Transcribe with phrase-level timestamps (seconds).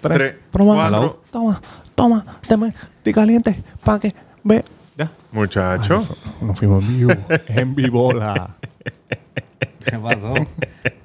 [0.00, 0.16] tres.
[0.16, 1.22] Tres, Toma, cuatro.
[1.30, 1.60] Toma,
[1.94, 4.64] toma, dame, estoy caliente, pa' que ve.
[4.96, 5.10] Ya.
[5.32, 6.06] Muchacho.
[6.40, 7.12] Nos fuimos en vivo.
[7.48, 8.56] en vivo la.
[9.84, 10.34] ¿Qué pasó?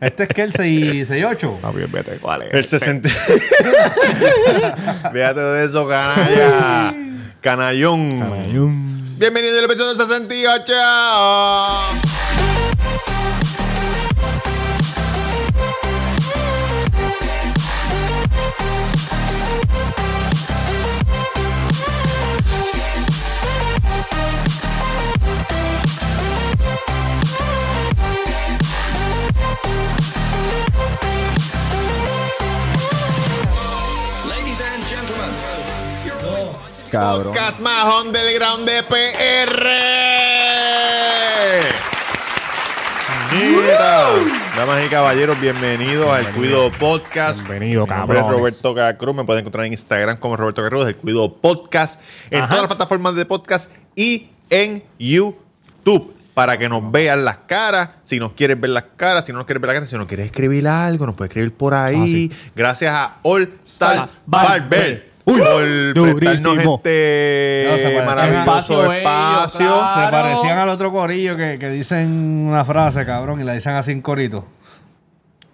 [0.02, 1.58] Este es que el 668.
[1.62, 2.54] Papi, vete, ¿cuál es?
[2.54, 3.10] El 60.
[5.14, 6.94] Fíjate de eso, canalla.
[7.42, 8.22] Canallón.
[8.34, 8.96] Ayun.
[9.18, 10.74] Bienvenido al episodio 68.
[37.00, 37.34] Cabrón.
[37.34, 39.66] Podcast más underground de PR.
[43.34, 44.06] Mira.
[44.56, 47.40] Damas y caballeros, bienvenidos al Cuido Podcast.
[47.40, 48.26] Bienvenido, Mi nombre es.
[48.26, 49.14] Roberto Cacruz.
[49.16, 52.00] Me pueden encontrar en Instagram como Roberto Cacruz, el Cuido Podcast,
[52.32, 56.14] en todas las plataformas de podcast y en YouTube.
[56.34, 59.46] Para que nos vean las caras, si nos quieres ver las caras, si no nos
[59.48, 62.32] quieres ver las caras, si nos quieres escribir algo, nos puedes escribir por ahí.
[62.56, 65.15] Gracias a All Star Ah, Barber.
[65.26, 65.94] Barber.
[65.96, 66.76] Por prestarnos durísimo.
[66.84, 69.60] este No, se parecen maravilloso espacio espacio.
[69.66, 70.12] bello, Se Claro.
[70.12, 74.02] parecían al otro corillo que, que dicen una frase, cabrón, y la dicen así en
[74.02, 74.46] corito.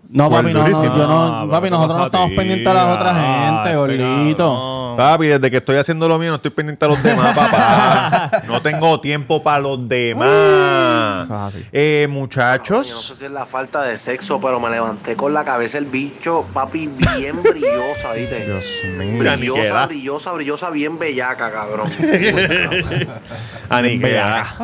[0.10, 0.96] No, papi, no, no, durísimo.
[0.98, 2.36] yo no, Ah, papi, pero nosotros no ¿qué pasa a estamos ti?
[2.36, 4.81] pendientes a las otras Ah, gente, este gordito.
[4.98, 8.44] Papi, desde que estoy haciendo lo mío, no estoy pendiente a los demás, papá.
[8.48, 11.26] No tengo tiempo para los demás.
[11.26, 11.66] Eso es así.
[11.72, 13.14] Eh, Yo no sé muchachos.
[13.18, 16.88] si es la falta de sexo, pero me levanté con la cabeza el bicho, papi,
[16.88, 18.46] bien brillosa, ¿viste?
[18.46, 18.66] Dios
[18.98, 19.18] mío.
[19.20, 21.92] Brillosa, brillosa, brillosa, bien bellaca, cabrón.
[23.70, 24.56] Aniquela.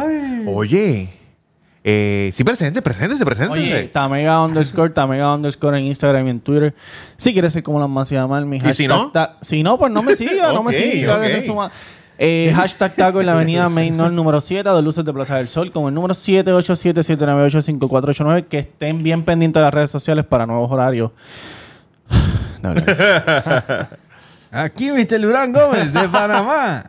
[0.47, 1.09] Oye.
[1.89, 3.53] Eh, sí, presente, presente, presente.
[3.53, 6.75] Oye, Tamega underscore, Tamega underscore en Instagram y en Twitter.
[7.15, 8.75] Si quieres ser como las más llamar, mi ¿Y hashtag.
[8.75, 9.09] si no?
[9.11, 11.21] ta- si no, pues no me siga, no me siga.
[11.21, 11.31] que ok.
[11.39, 11.71] se suma.
[12.19, 15.47] Eh, hashtag taco en la avenida Main North número 7 de Luces de Plaza del
[15.47, 20.69] Sol con el número 787-798-5489 que estén bien pendientes de las redes sociales para nuevos
[20.71, 21.11] horarios.
[22.61, 23.23] No, gracias.
[24.51, 25.21] Aquí Mr.
[25.21, 26.83] Durán Gómez, de Panamá.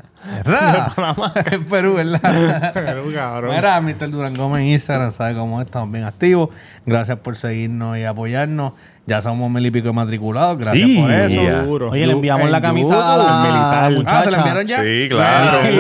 [0.45, 0.73] ¿Verdad?
[0.89, 1.33] De Panamá.
[1.37, 2.73] Es Perú, ¿verdad?
[2.75, 3.55] Perú, cabrón.
[3.55, 4.11] Mira, Mr.
[4.11, 5.67] Durán Gómez en Instagram, sabe cómo es?
[5.67, 6.51] estamos bien activos.
[6.87, 8.73] Gracias por seguirnos y apoyarnos.
[9.07, 11.43] Ya somos mil y pico matriculados, gracias Y- por eso.
[11.43, 11.63] ya.
[11.91, 13.93] Oye, le enviamos En la camisa YouTube, a la en militar.
[13.93, 14.19] muchacha.
[14.19, 14.83] Ah, ¿se la enviaron ya?
[14.83, 15.59] Sí, claro.
[15.63, 15.79] Sí,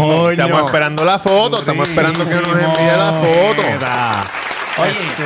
[0.00, 1.58] Uh, Estamos esperando la foto.
[1.58, 4.39] Estamos esperando que nos envíe la foto.
[4.82, 5.24] Oye, Este,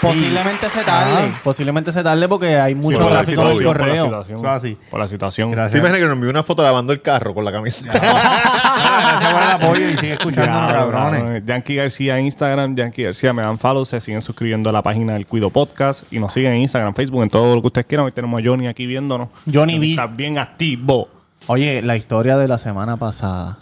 [0.00, 1.32] posiblemente se tarde.
[1.44, 4.04] Posiblemente se tarde porque hay mucho por la tráfico en el situación, por la correo.
[4.04, 4.38] situación.
[4.40, 4.78] Eso así.
[4.90, 5.50] Por la situación.
[5.50, 5.78] ¿Te Gracias.
[5.78, 7.84] imaginas que nos envió una foto lavando el carro con la camisa?
[7.92, 11.42] Gracias por el apoyo y sigue escuchando, cabrones.
[11.44, 15.14] Yankee García en Instagram, Yankee García me dan follow, se siguen suscribiendo a la página
[15.14, 18.06] del Cuido Podcast y nos siguen en Instagram, Facebook, en todo lo que ustedes quieran.
[18.06, 19.28] Hoy tenemos a Johnny aquí viéndonos.
[19.52, 19.90] Johnny B.
[19.90, 21.08] Está bien activo.
[21.46, 23.58] Oye, la historia de la semana pasada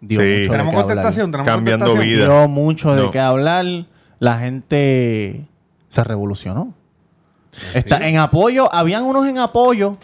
[0.00, 0.26] dio Sí.
[0.26, 0.74] mucho de qué hablar.
[0.74, 2.18] contestación, tenemos Cambiando contestación.
[2.18, 2.26] vida.
[2.40, 3.64] Dio mucho de qué hablar.
[4.18, 5.46] La gente
[5.88, 6.72] se revolucionó.
[7.74, 9.96] Está, En apoyo, habían unos en apoyo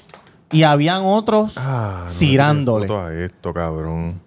[0.51, 2.87] y habían otros Ah, no, tirándole.
[2.87, 4.21] foto a esto, cabrón.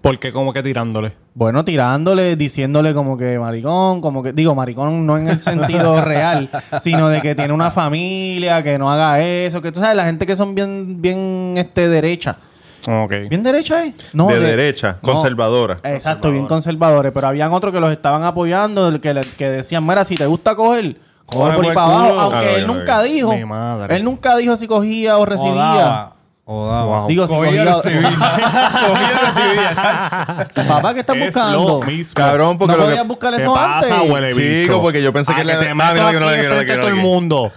[0.00, 1.12] Porque como que tirándole.
[1.34, 6.50] Bueno, tirándole, diciéndole como que maricón, como que, digo, maricón no en el sentido real,
[6.80, 10.26] sino de que tiene una familia, que no haga eso, que tú sabes, la gente
[10.26, 12.36] que son bien, bien, este, derecha.
[13.28, 13.84] ¿Bien derecha?
[14.12, 15.12] No, de, derecha, no.
[15.12, 15.78] conservadora.
[15.84, 20.04] Exacto, bien conservadores, pero habían otros que los estaban apoyando, que, le- que decían, mira,
[20.04, 23.44] si te gusta coger, coge por ahí para abajo, aunque Ah, él nunca dijo, Mi
[23.44, 23.96] madre.
[23.96, 25.54] él nunca dijo si cogía o O recibía.
[25.54, 26.12] daba.
[26.44, 26.84] O daba.
[27.02, 27.06] Wow.
[27.08, 28.10] Digo, si Cogía cogía, o recibía.
[28.88, 31.80] Cogía recibía, papá, ¿qué estás Es buscando?
[31.80, 32.14] lo mismo.
[32.14, 33.08] Cabrón, porque ¿No lo podías que...
[33.08, 34.10] buscar ¿Qué eso pasa, antes?
[34.10, 34.32] huele
[34.64, 36.48] Chico, porque yo pensé que Ah, le- te Ah, mira, que no le- de que
[36.48, 37.52] no le- frente que a no todo el mundo.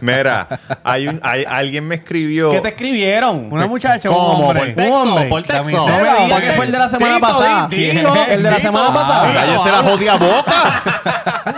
[0.00, 0.48] Mira,
[0.84, 2.50] hay un, hay, alguien me escribió...
[2.50, 3.52] ¿Qué te escribieron?
[3.52, 4.48] Una muchacha, un ¿Cómo?
[4.48, 4.72] hombre.
[4.74, 5.24] Por Un hombre.
[5.28, 5.86] Por texto.
[5.86, 7.68] No me digas que fue el de la semana Tito, pasada.
[7.68, 9.32] dilo, el de la semana pasada.
[9.34, 11.54] Cállese la jodida boca.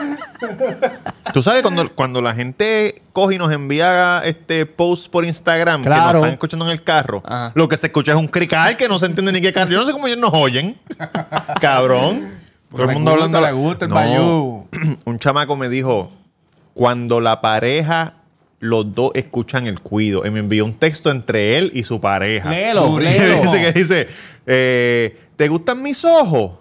[1.32, 5.88] Tú sabes, cuando, cuando la gente coge y nos envía este post por Instagram que
[5.88, 6.04] Claro.
[6.04, 7.52] nos están escuchando en el carro, Ajá.
[7.54, 9.70] lo que se escucha es un crical que no se entiende ni qué carro.
[9.70, 10.78] Yo no sé cómo ellos nos oyen.
[11.60, 12.38] Cabrón.
[12.70, 13.46] Todo el mundo gusta, hablando.
[13.46, 14.66] le gusta el No.
[15.06, 16.10] Un chamaco me dijo:
[16.78, 18.14] cuando la pareja,
[18.60, 20.24] los dos escuchan el cuido.
[20.24, 22.48] Y me envió un texto entre él y su pareja.
[22.50, 23.42] Léelo, léelo.
[23.42, 24.08] dice que dice,
[24.46, 26.52] eh, ¿te gustan mis ojos?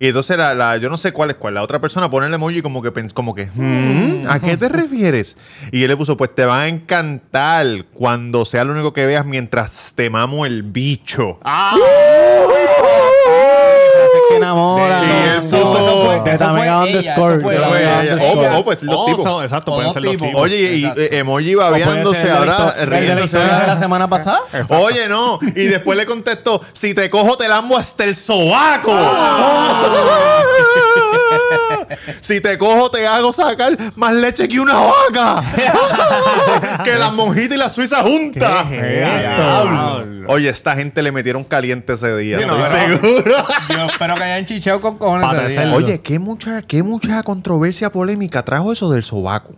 [0.00, 1.54] Y entonces la, la- yo no sé cuál es cuál.
[1.54, 5.36] La otra persona pone el emoji como que, como que "Hmm, ¿a qué te refieres?
[5.70, 9.24] Y él le puso, pues te va a encantar cuando sea lo único que veas
[9.24, 11.38] mientras te mamo el bicho.
[11.44, 11.76] Ah.
[14.30, 15.02] Que enamora.
[15.02, 15.72] Y él Eso eso de
[16.04, 17.44] fue eso de Tamega underscore.
[18.20, 19.24] Oh, oh, pues los Oh, tipos.
[19.24, 20.30] son- exacto, pueden ser los tipos.
[20.34, 23.14] Oye, y eh, emoji babeándose ahora, el de
[23.66, 24.40] la semana pasada.
[24.70, 25.38] Oye, no.
[25.42, 28.92] Y después le contestó, si te cojo te lambo hasta el sobaco.
[32.20, 35.42] si te cojo te hago sacar más leche que una vaca.
[36.84, 38.66] que las monjitas y la suiza juntas.
[40.28, 42.38] Oye, esta gente le metieron caliente ese día.
[42.38, 43.34] Sí, no, estoy pero- seguro.
[43.68, 45.74] Yo espero que hayan chicheado con cojones Para.
[45.74, 49.52] Oye, qué mucha, qué mucha controversia polémica trajo eso del sobaco.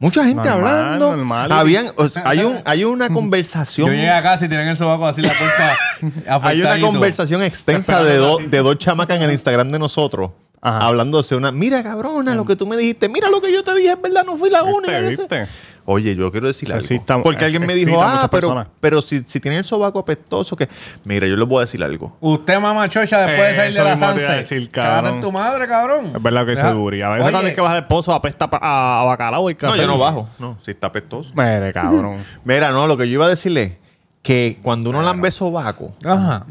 [0.00, 1.16] Mucha gente Normal, hablando.
[1.16, 1.52] normal.
[1.52, 3.88] Habían, o sea, hay, un, hay una conversación.
[3.88, 6.40] Yo llegué a casa y tienen el sobaco así la puerta.
[6.46, 10.30] Hay una conversación extensa de, dos de dos chamacas en el Instagram de nosotros.
[10.60, 10.86] Ajá.
[10.86, 13.92] Hablándose una, mira cabrona, lo que tú me dijiste, mira lo que yo te dije,
[13.92, 15.00] es verdad, no fui la única.
[15.00, 15.16] yo sé".
[15.16, 15.46] ¿Viste?
[15.90, 16.84] Oye, yo quiero decir algo.
[16.84, 18.68] Exista- porque alguien me dijo, ah, pero, personas.
[18.78, 20.68] pero si, si tiene el sobaco apestoso, que.
[21.04, 22.14] Mira, yo les voy a decir algo.
[22.20, 24.22] Usted, mamá chocha, después de salir de la Sanse.
[24.32, 26.12] decir, Cágate en tu madre, cabrón.
[26.14, 28.50] Es verdad que eso es a veces Oye, cuando hay que bajar el pozo apesta
[28.52, 30.28] a, a bacalao y No, yo no bajo.
[30.38, 31.32] No, si está apestoso.
[31.34, 32.18] Mire, cabrón.
[32.44, 33.78] Mira, no, lo que yo iba a decirle
[34.20, 36.44] que cuando uno lambe sobaco, Ajá.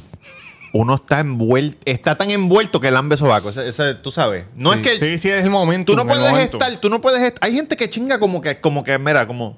[0.78, 3.50] Uno está envuelto, está tan envuelto que lambe sobaco.
[3.50, 4.46] Ese, ese, tú sabes.
[4.56, 5.92] No es que Sí, sí, es el momento.
[5.94, 6.58] tú no puedes momento.
[6.58, 7.40] estar, tú no puedes estar.
[7.48, 9.58] Hay gente que chinga como que, como que, mira, como.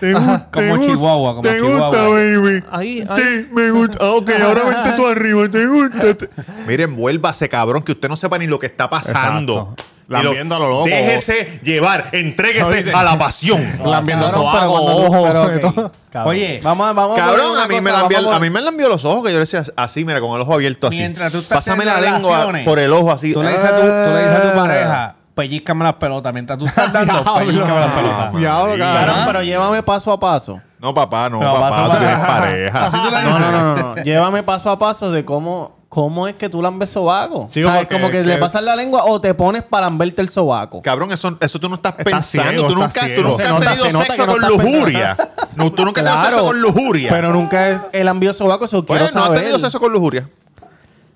[0.00, 1.88] Te Ajá, como Chihuahua, como te Chihuahua.
[1.88, 2.64] gusta, baby.
[2.70, 3.16] Ahí, ahí.
[3.22, 3.98] Sí, me gusta.
[4.00, 6.14] Ah, ok, ahora vente tú arriba, te gusta.
[6.14, 6.28] Te-
[6.66, 9.60] Mire, envuélvase, cabrón, que usted no sepa ni lo que está pasando.
[9.76, 9.84] Exacto.
[10.08, 10.84] Lambiendo a lo loco.
[10.86, 13.66] Déjese llevar, entréguese a la pasión.
[13.84, 15.90] Lambiendo tú- ojo.
[16.26, 18.60] Oye, vamos, a- vamos a Cabrón, a mí, me cosa, lambió, vamos a mí me
[18.60, 20.96] lambió los ojos, que yo le decía así, mira, con el ojo abierto así.
[20.98, 23.32] Mientras tú estás Pásame la lengua por el ojo así.
[23.32, 24.62] Tú le dices a tu, tú le dices a tu Ah.
[24.62, 26.32] pareja, pellízcame las pelotas.
[26.34, 28.34] Mientras tú estás dando, pellízcame las pelotas.
[28.36, 29.26] Diablo, Cabrón, cabrón.
[29.26, 30.60] pero llévame paso a paso.
[30.80, 32.90] No, papá, no, Pero papá, tú a tienes pareja.
[32.90, 34.02] No, no, no, no.
[34.02, 37.50] Llévame paso a paso de cómo, cómo es que tú lambes sobaco.
[37.50, 37.82] Chico, ¿Sabes?
[37.82, 40.80] porque Como que es le pasas la lengua o te pones para lamberte el sobaco.
[40.80, 42.50] Cabrón, eso, eso tú no estás Estás pensando.
[42.50, 45.16] ciego, tú, nunca, tú has tenido se sexo con lujuria.
[45.58, 47.10] No, tú nunca has tenido sexo con lujuria.
[47.10, 49.40] Pero nunca es el ambio sobaco, eso Pues, quiero no has saber.
[49.40, 50.30] tenido sexo con lujuria.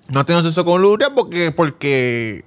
[0.09, 2.45] No has tenido sexo con lujuria porque, porque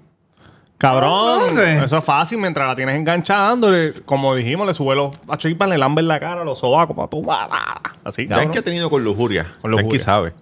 [0.79, 1.83] Cabrón, ¿Dónde?
[1.85, 2.39] eso es fácil.
[2.39, 3.73] Mientras la tienes enganchando,
[4.05, 7.09] como dijimos, le sube los a chispas, le lambe en la cara, los sobacos para
[7.09, 7.27] tu
[8.05, 8.51] Así, ya es cabrón.
[8.53, 9.53] que ha tenido con lujuria.
[9.61, 10.01] Con lujuria.
[10.01, 10.33] sabe.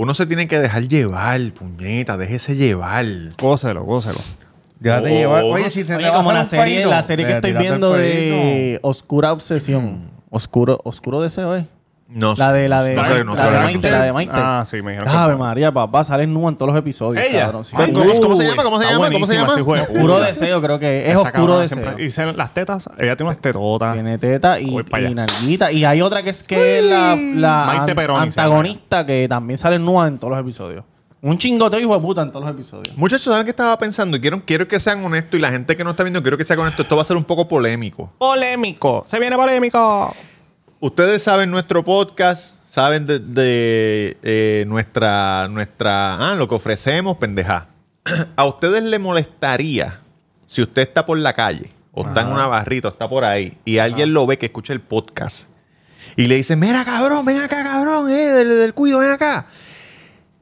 [0.00, 3.04] Uno se tiene que dejar llevar, puñeta, déjese llevar.
[3.38, 4.18] Gócelo, gócelo.
[4.80, 5.40] Ya te Oh, lleva.
[5.42, 5.48] no.
[5.48, 8.78] Oye, si te Oye, te como la serie, peito, la serie que estoy viendo de
[8.80, 10.10] Oscura Obsesión.
[10.30, 11.66] Oscuro, Oscuro Deseo, ¿eh?
[12.12, 14.32] No La de la de, no sé, no sé la de Maite, la de Maite.
[14.34, 17.24] Ah, sí, me dijeron Ave María, papá, sale nua en todos los episodios.
[17.24, 17.42] Ella.
[17.42, 17.76] cabrón, sí.
[17.76, 18.62] ¿Cómo, se llama?
[18.64, 19.10] ¿Cómo se llama?
[19.10, 19.54] ¿Cómo se llama?
[19.54, 21.78] Oscuro Deseo, creo que es Esa Oscuro Deseo.
[21.78, 23.94] siempre- Y se- las tetas, ella tiene unas tetotas.
[23.94, 25.10] Tiene teta y, y allá.
[25.10, 25.70] nalguita.
[25.70, 30.08] Y hay otra que es que es la, la Maite antagonista que también sale nua
[30.08, 30.84] en todos los episodios.
[31.22, 32.96] Un chingoteo hijo de puta en todos los episodios.
[32.96, 34.16] Muchachos, ¿saben qué estaba pensando?
[34.16, 36.44] Y quiero, quiero que sean honestos y la gente que no está viendo, quiero que
[36.44, 36.80] sea honesto.
[36.82, 38.10] Esto va a ser un poco polémico.
[38.16, 39.04] Polémico.
[39.06, 40.14] Se viene polémico.
[40.82, 47.66] Ustedes saben nuestro podcast, saben de, de, eh, nuestra, nuestra, ah, lo que ofrecemos, pendeja.
[48.36, 50.00] ¿A ustedes le molestaría
[50.46, 53.58] si usted está por la calle o está en una barrita o está por ahí
[53.66, 55.48] y alguien lo ve que escucha el podcast
[56.16, 59.48] y le dice, mira cabrón, ven acá cabrón, eh, del, del cuido, ven acá.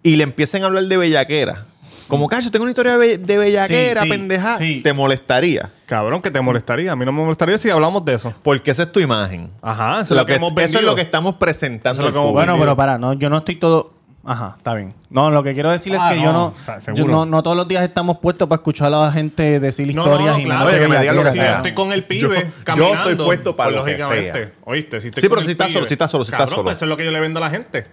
[0.05, 1.67] Y le empiecen a hablar de bellaquera.
[2.09, 4.57] Como, cacho, tengo una historia de, be- de bellaquera, Sí, sí, pendeja.
[4.59, 4.81] sí.
[4.83, 5.71] ¿Te molestaría?
[5.87, 6.93] Cabrón, que te molestaría.
[6.93, 8.33] A mí no me molestaría si hablamos de eso.
[8.43, 9.51] Porque esa es tu imagen.
[9.63, 10.81] Ajá, eso es Lo que, que- hemos eso vendido.
[10.81, 12.01] es lo que estamos presentando.
[12.01, 12.47] Eso es lo al que hemos público.
[12.53, 13.93] Bueno, pero para, no, yo no estoy todo.
[14.25, 14.93] Ajá, está bien.
[15.09, 17.25] No, lo que quiero decir es Ah, que no, yo no, o sea, yo no,
[17.25, 20.41] no todos los días estamos puestos para escuchar a la gente decir No, historias no,
[20.41, 20.61] y claro.
[20.61, 21.51] no Oye, que me digan lo que Si sea.
[21.51, 24.39] yo estoy con el pibe Yo- yo caminando, estoy puesto para pues, lo que lógicamente.
[24.39, 24.53] sea.
[24.65, 25.79] Oíste, si estoy Sí, con pero el si estás pibe.
[25.79, 26.65] solo, si estás solo, si estás Cabrón, solo.
[26.65, 27.87] pues eso es lo que yo le vendo a la gente.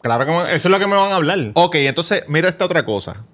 [0.00, 1.38] Claro que me- eso es lo que me van a hablar.
[1.54, 3.24] Ok, entonces, mira esta otra cosa.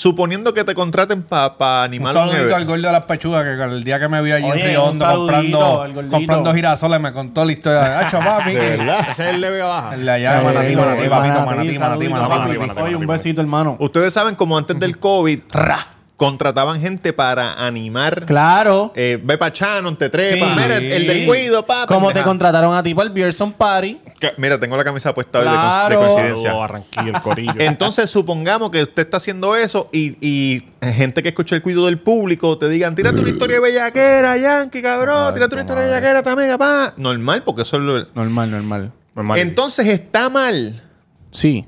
[0.00, 3.50] Suponiendo que te contraten para Un animar un saludito al gordo de las pechugas que
[3.64, 7.44] el día que me vio allí Oye, en Río Hondo comprando, comprando girasoles me contó
[7.44, 8.52] la historia Hacho, papi.
[8.54, 9.00] De que- verdad.
[9.10, 9.94] Ese es el leve baja.
[9.94, 12.58] El de allá, manatí, manatí, papito, manatí, manatí, saludito, manatí, papi.
[12.58, 12.80] manatí.
[12.80, 13.76] Oye, un besito, hermano.
[13.80, 15.40] Ustedes saben como antes del COVID
[16.18, 18.26] contrataban gente para animar.
[18.26, 18.92] Claro.
[18.96, 20.46] Eh, ve pa' Chano, te trepa.
[20.48, 20.52] Sí.
[20.60, 21.86] Mira, el, el del cuido, pa.
[21.86, 24.00] Como te contrataron a ti para el Beerson Party.
[24.18, 26.50] Que- Mira, tengo la camisa puesta hoy de, cons- de coincidencia.
[26.50, 27.52] A Barranquilla, el corillo.
[27.58, 32.00] Entonces, supongamos que usted está haciendo eso y, y gente que escucha el cuido del
[32.00, 36.22] público te digan, tírate una historia de bellaquera, Yankee, cabrón, tírate una historia de bellaquera
[36.24, 36.94] también, papá.
[36.96, 38.04] Normal, porque eso es lo...
[38.16, 38.92] Normal, normal.
[39.14, 39.38] Normal.
[39.38, 40.82] Entonces está mal
[41.30, 41.64] Sí.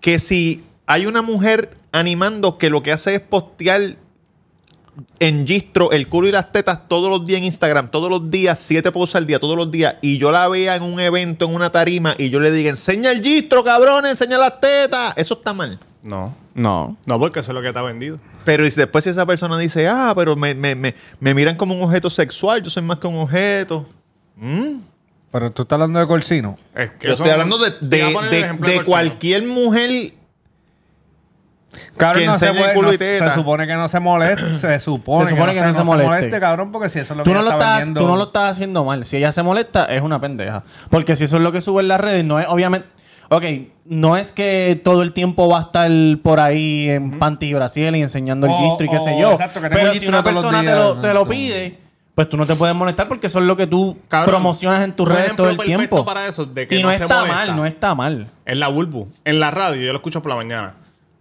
[0.00, 3.96] que si hay una mujer animando que lo que hace es postear
[5.18, 8.58] en gistro el culo y las tetas todos los días en Instagram, todos los días,
[8.58, 11.54] siete posts al día, todos los días, y yo la vea en un evento, en
[11.54, 15.14] una tarima, y yo le diga, enseña el gistro, cabrón, enseña las tetas.
[15.16, 15.78] Eso está mal.
[16.02, 16.36] No.
[16.54, 16.96] No.
[17.06, 18.18] No, porque eso es lo que ha vendido.
[18.44, 21.74] Pero y después si esa persona dice, ah, pero me, me, me, me miran como
[21.74, 23.86] un objeto sexual, yo soy más que un objeto.
[25.32, 26.56] Pero tú estás hablando de Corsino.
[26.74, 30.12] Es que Yo estoy hablando de, de, de- cualquier mujer.
[31.96, 33.28] Cabrón, Que no se, enseñe puede- culo no- y teta.
[33.28, 34.54] se supone que no se moleste.
[34.54, 36.40] Se supone, Se supone que no se moleste.
[36.40, 38.06] cabrón, porque si eso es lo Tú que no, ella lo está estás, vendiendo- tú
[38.08, 39.04] no lo estás haciendo mal.
[39.04, 40.64] Si ella se molesta, es una pendeja.
[40.90, 42.88] Porque si eso es lo que sube en las redes, no es obviamente.
[43.30, 43.42] Ok,
[43.86, 45.90] no es que todo el tiempo va a estar
[46.22, 49.32] por ahí en panty y Brasil y enseñando el O- gistro y qué sé yo.
[49.32, 51.00] exacto, que Pero si una persona te lo, ¿no?
[51.00, 51.78] te lo pide,
[52.14, 54.92] pues tú no te puedes molestar porque eso es lo que tú Cabrón, promocionas en
[54.92, 56.04] tus redes todo el tiempo.
[56.04, 58.28] para eso, de que y no, no se está mal, no está mal.
[58.44, 60.74] En la Bulbu, en la radio, yo lo escucho por la mañana.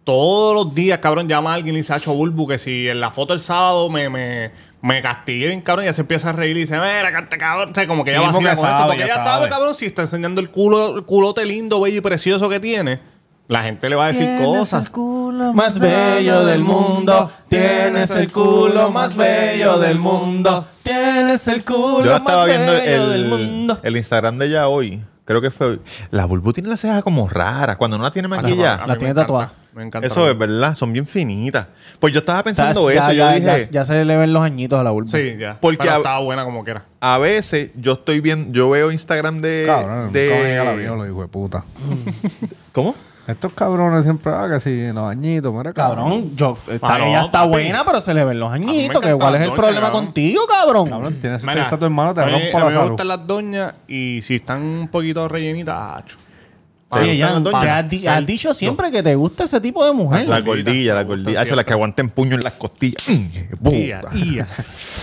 [0.03, 3.09] Todos los días, cabrón, llama a alguien y dice, Hacho Bulbu, que si en la
[3.09, 6.57] foto el sábado me, me, me castigué bien, cabrón, y ya se empieza a reír
[6.57, 7.69] y dice, mira, cante, cabrón.
[7.71, 8.77] O sea, como que ella Sí, vacila porque con eso.
[8.77, 9.49] sabe, Porque ya ella sabe, sabe.
[9.49, 12.99] cabrón, si está enseñando el culo, el culote lindo, bello y precioso que tiene,
[13.47, 14.89] la gente le va a decir cosas.
[14.89, 17.31] culo más bello del mundo.
[17.47, 20.65] Tienes el culo más bello del mundo.
[20.83, 23.79] Tienes el culo Yo la estaba más viendo bello del el, mundo.
[23.83, 25.01] el Instagram de ella hoy.
[25.25, 25.81] Creo que fue hoy.
[26.11, 27.77] La Bulbu tiene la ceja como rara.
[27.77, 28.85] Cuando no la tiene A maquillada.
[28.85, 29.53] La tiene tatuada.
[29.75, 30.05] Me encanta.
[30.07, 30.75] Eso es verdad.
[30.75, 31.67] Son bien finitas.
[31.99, 33.01] Pues yo estaba O sea, pensando eso.
[33.01, 35.09] ya, yo ya- dije, ya se le ven los añitos a la vulva.
[35.09, 35.57] Sí, ya.
[35.59, 36.83] Porque Pero a- estaba buena como quiera.
[36.99, 39.63] a veces yo estoy viendo, yo veo Instagram de.
[39.65, 41.63] Cabrón, de ¿cómo llega la viola, hijo de puta?
[42.71, 42.95] ¿Cómo?
[43.25, 47.39] Estos cabrones siempre, ah, que los añitos, mira, Cabrón, yo, está- Ah, no, ella está
[47.39, 47.49] papi.
[47.51, 48.75] buena, pero se le ven los añitos.
[48.75, 50.05] encanta que ¿Cuál es el doña, problema cabrón.
[50.07, 50.89] contigo, cabrón?
[50.89, 52.89] Cabrón, tienes Mira, a tu hermano, te a mí- rompo a la mí me salud.
[52.89, 56.17] gustan las doñas y si están un poquito rellenitas, acho.
[57.01, 60.27] Oye, ya, las has, di- has dicho siempre que te gusta ese tipo de mujer.
[60.27, 61.29] La gordilla, la gordilla.
[61.31, 61.65] Hacho, la siempre.
[61.65, 63.01] que aguanten puño en las costillas.
[63.07, 64.47] Mm, Tía, tía.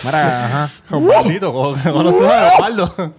[0.05, 0.69] Mira, ajá.
[0.99, 3.15] Maldito, conoces a Leopardo.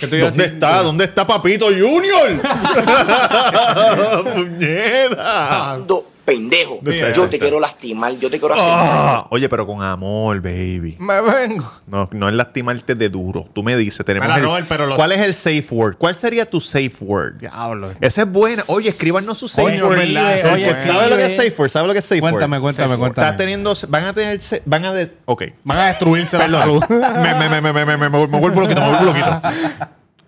[0.00, 0.82] ¿Qué te iba a ¿Dónde está?
[0.82, 2.40] ¿Dónde está Papito Junior?
[4.34, 5.78] ¡Puñeta!
[6.24, 6.78] Pendejo.
[6.82, 8.80] Yo ¿Dónde te quiero lastimar, yo te quiero hacer daño.
[8.82, 10.96] Ah, oye, pero con amor, baby.
[10.98, 11.70] Me vengo.
[11.86, 13.46] No, no es lastimarte de duro.
[13.52, 15.96] Tú me dices, tenemos el- Robert, pero lo- ¿Cuál es el safe word?
[15.98, 17.34] ¿Cuál sería tu safe word?
[17.40, 17.92] Diablo.
[18.00, 18.62] Esa es buena.
[18.68, 19.98] Oye, escríbanos su safe Coño, word.
[19.98, 20.86] verdad, oye, que escribe.
[20.98, 21.68] ¿Sabe lo que es safe word?
[21.70, 22.62] ¿Sabe lo que es safe Cuéntame, word?
[22.62, 23.12] cuéntame, Safe word.
[23.14, 23.26] cuéntame.
[23.28, 25.42] Está teniendo, van a tener, van a de, ok.
[25.64, 26.82] Van a destruirse la salud.
[26.88, 29.42] me, me, me, me, me, me, me, me vuelvo loquito, me vuelvo loquito.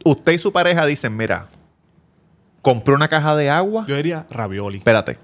[0.05, 1.47] Usted y su pareja dicen, mira,
[2.63, 3.85] compré una caja de agua.
[3.89, 4.79] Yo diría ravioli.
[4.79, 5.19] Espérate.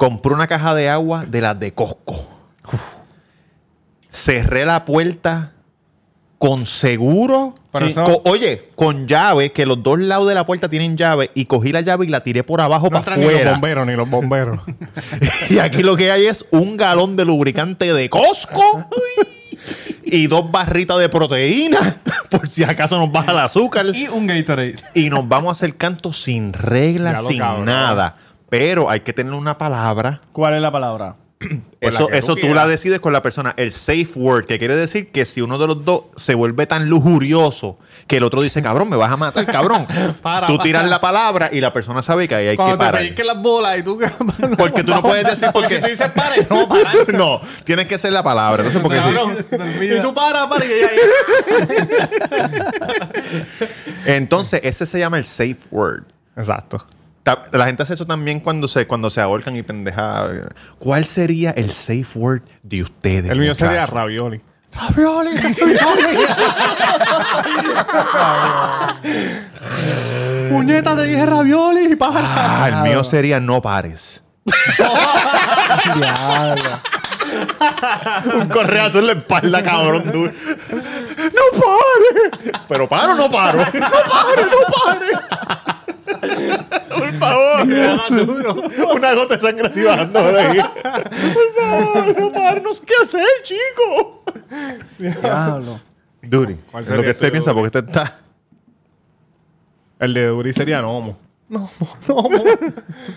[0.00, 2.26] Compré una caja de agua de las de Costco.
[4.10, 5.52] Cerré la puerta
[6.38, 7.52] con seguro.
[7.78, 7.94] Sí.
[8.24, 11.82] oye, con llave, que los dos lados de la puerta tienen llave, y cogí la
[11.82, 13.50] llave y la tiré por abajo No para entran ni los afuera.
[13.52, 14.60] bomberos, ni los bomberos.
[15.50, 18.88] y aquí lo que hay es un galón de lubricante de Costco
[20.02, 23.84] y dos barritas de proteína, por si acaso nos baja el azúcar.
[23.94, 24.76] Y un Gatorade.
[24.94, 27.66] Y nos vamos a hacer canto sin reglas, sin cabrón.
[27.66, 28.16] nada.
[28.50, 31.16] Pero hay que tener una palabra ¿Cuál es la palabra?
[31.80, 33.54] Eso la que eso tú la decides con la persona.
[33.56, 36.90] El safe word, que quiere decir que si uno de los dos se vuelve tan
[36.90, 39.86] lujurioso que el otro dice, cabrón, me vas a matar, cabrón.
[40.22, 40.64] Para, tú para.
[40.64, 43.00] tiras la palabra y la persona sabe que ahí hay que Cuando te parar.
[43.00, 43.98] pellizquen las bolas y tú...
[44.58, 45.76] Porque tú no puedes decir porque...
[45.76, 47.14] Si tú dices pare, no, parar.
[47.14, 48.64] no, tienes que ser la palabra.
[48.64, 48.98] No sé por qué.
[48.98, 49.46] Cabrón.
[49.80, 50.64] Y tú para, para.
[50.66, 50.88] Y ya,
[54.04, 56.02] Entonces, ese se llama el safe word.
[56.36, 56.84] Exacto.
[57.24, 60.28] La gente hace eso también cuando se, cuando se ahorcan y pendeja.
[60.78, 63.30] ¿Cuál sería el safe word de ustedes?
[63.30, 64.40] El mío sería ravioli.
[64.72, 66.26] Ravioli, ravioli.
[70.50, 72.20] Puñeta, te dije ravioli y para.
[72.22, 74.22] Ah, el mío sería no pares.
[75.94, 76.62] Diablo.
[78.34, 80.04] Un correazo en la espalda, cabrón.
[80.10, 80.24] tú.
[80.24, 82.30] ¡No pare!
[82.68, 83.58] Pero paro o no paro.
[83.58, 85.10] ¡No pare, no pare!
[87.10, 88.96] Por favor.
[88.96, 90.58] Una gota de sangre así bajando por ahí.
[90.58, 92.60] Por favor, no pare.
[92.60, 94.24] No sé qué hacer, chico.
[94.98, 95.80] Diablo.
[96.22, 96.56] Duri.
[96.70, 98.16] ¿Cuál Es sería lo que el usted piensa, porque usted está.
[99.98, 101.18] El de Duri sería Nomo.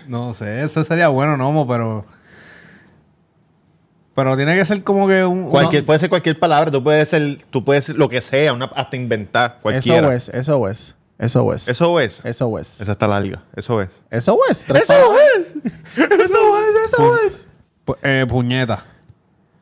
[0.08, 2.04] No sé, ese sería bueno, Nomo, pero.
[4.14, 5.50] Pero tiene que ser como que un.
[5.50, 8.66] Cualquier, puede ser cualquier palabra, tú puedes ser, tú puedes ser lo que sea, una,
[8.66, 10.14] hasta inventar cualquiera.
[10.14, 10.96] Eso es, eso es.
[11.18, 11.68] Eso es.
[11.68, 12.24] Eso es.
[12.24, 12.80] Eso es.
[12.80, 13.42] Esa está larga.
[13.54, 13.88] Eso es.
[14.10, 14.64] Eso es.
[14.68, 15.46] Eso es.
[15.96, 17.46] Eso es, eso es.
[17.86, 18.84] Pu- eh, puñeta.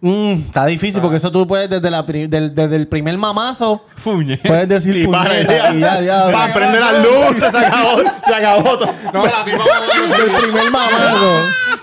[0.05, 3.85] Mm, está difícil porque eso tú puedes desde, la pri- del, desde el primer mamazo.
[4.03, 6.31] Puedes decir Y para, puñeta y ya, ya.
[6.33, 8.95] para prender las luces, se acabó, se acabó todo.
[9.15, 9.63] No, la tipa
[10.19, 11.31] Desde el primer mamazo.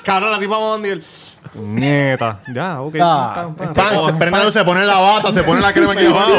[0.03, 0.89] Cabrón, la tipa Bondi.
[0.89, 1.03] el-
[1.53, 2.39] Puñeta.
[2.53, 2.95] Ya, ok.
[3.01, 4.05] Ah, Pan, pan, Pan, pan.
[4.05, 6.31] se prende la luz, se pone la bata, se pone la crema aquí abajo.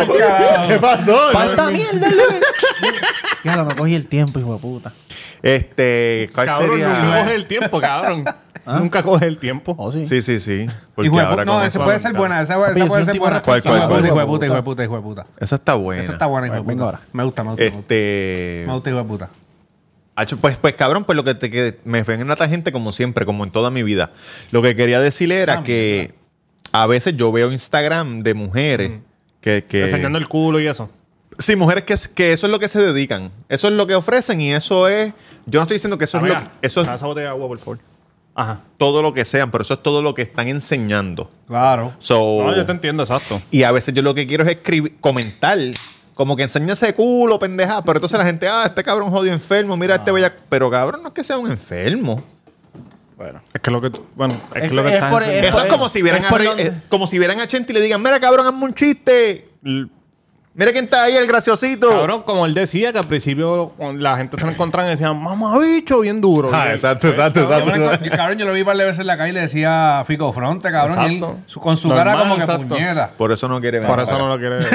[0.68, 1.16] ¿Qué pasó?
[1.32, 2.92] ¡Falta mierda, Luis!
[3.42, 4.92] Ya, no cogí el tiempo, hijo de puta.
[5.42, 6.88] Este, ¿cuál Cabrón, sería?
[6.88, 8.25] nunca coge el tiempo, cabrón.
[8.66, 9.75] Nunca coge el tiempo.
[9.78, 10.06] Oh, sí.
[10.06, 10.66] Sí, sí, sí.
[10.94, 12.42] Porque Hijo de ahora pu- no, con eso- puede ser buena.
[12.42, 13.42] Esa, Papi, esa yo soy puede ser tipo buena.
[13.42, 14.06] ¿Cuál, cuál, cuál?
[14.06, 15.26] hijo de puta, hijo de puta, hijo de puta.
[15.40, 16.02] Esa está buena.
[16.02, 16.85] Esa está buena, hijo de Venga puta.
[16.85, 17.00] ahora.
[17.12, 17.64] Me gusta, me gusta.
[17.64, 17.78] me gusta.
[17.80, 18.64] Este.
[18.66, 19.30] Me gusta, hijo de puta.
[20.14, 22.92] Hacho, Pues, pues cabrón, pues lo que, te, que me fue en la tangente como
[22.92, 24.11] siempre, como en toda mi vida.
[24.52, 26.14] Lo que quería decirle era Esa que
[26.73, 28.92] a veces yo veo Instagram de mujeres
[29.40, 30.90] que, que- Enseñando el culo y eso.
[31.40, 33.30] Sí, mujeres que, que eso es lo que se dedican.
[33.49, 35.12] Eso es lo que ofrecen y eso es...
[35.47, 37.49] Yo no estoy diciendo que eso es, lo, Amiga, eso es esa botella de agua,
[37.49, 37.78] por favor.
[38.32, 38.61] Ajá.
[38.78, 41.28] todo lo que sean, pero eso es todo lo que están enseñando.
[41.49, 41.92] Claro.
[41.99, 43.42] So, No, yo te entiendo, exacto.
[43.50, 45.59] Y a veces yo lo que quiero es escribir, comentar,
[46.14, 47.82] como que enseña ese culo, pendeja.
[47.85, 50.32] Pero entonces la gente, ah, este cabrón jodido enfermo, mira este bella.
[50.49, 52.23] Pero cabrón, no es que sea un enfermo.
[53.52, 55.23] Es que lo que tú- bueno, es, Es que lo que que es estás por-
[55.23, 57.75] enseñando- Eso es como si vieran es a eh, como si vieran a Chente y
[57.75, 59.49] le digan, mira cabrón, hazme un chiste.
[59.62, 59.88] L-
[60.52, 61.88] Mira quién está ahí, el graciosito.
[61.90, 65.16] Cabrón, como él decía, que al principio cuando la gente se lo encontraba y decían,
[65.23, 66.50] mamá bicho, bien duro.
[66.52, 67.73] Ah, exacto, exacto, exacto.
[68.04, 70.02] yo, cabrón, yo lo vi un par de veces en la calle y le decía
[70.07, 70.99] Fico Fronte, cabrón.
[71.02, 71.38] y él, Exacto.
[71.47, 72.66] su- con su Normal, cara como que exacto.
[72.75, 73.11] puñeta.
[73.16, 74.59] Por eso no quiere venir Por eso no lo quiere.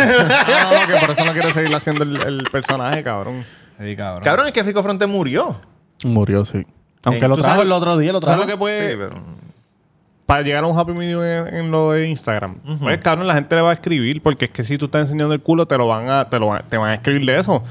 [0.48, 3.44] Ah, no, no, que por eso no quiere seguir haciendo el, el personaje, cabrón.
[3.78, 4.24] Sí, cabrón.
[4.24, 5.60] Cabrón, es que Fico Fronte murió.
[6.06, 6.66] Murió, sí.
[7.04, 8.50] Aunque Eh, lo ¿tú trajo sabes- el otro día, lo ¿Tú ¿Sabes trajo.
[8.50, 8.92] lo que puede.
[8.92, 9.22] Sí, pero.
[10.26, 12.56] Para llegar a un happy medium en, en lo de Instagram.
[12.80, 15.34] Pues, cabrón, la gente le va a escribir porque es que si tú estás enseñando
[15.36, 17.64] el culo, te lo van a, te lo van, te van a escribir de eso.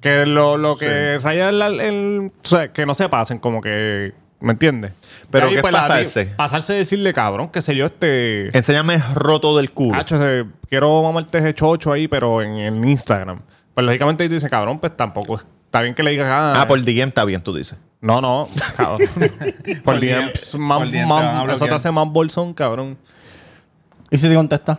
[0.00, 4.12] Que lo, lo que raya el, el- O sea, que no se pasen, como que.
[4.40, 4.90] ¿Me entiendes?
[5.30, 6.26] Pero ahí, ¿qué es la- pasarse?
[6.36, 8.54] pasarse a decirle, cabrón, qué sé yo, este.
[8.56, 9.96] Enséñame roto del culo.
[9.98, 13.40] Hacho, ese- quiero mamarte ese chocho ahí, pero en, en Instagram.
[13.74, 16.60] Pues lógicamente ahí tú dices, cabrón, pues tampoco es- está bien que le digas ah,
[16.62, 17.78] Ah, por DM está bien, tú dices.
[18.02, 19.08] No, no, cabrón.
[19.84, 21.74] por DM, DM, pss, más- por DM te más- van a eso te bloquear.
[21.76, 22.98] hace más bolsón, cabrón.
[24.10, 24.78] ¿Y si te contesta?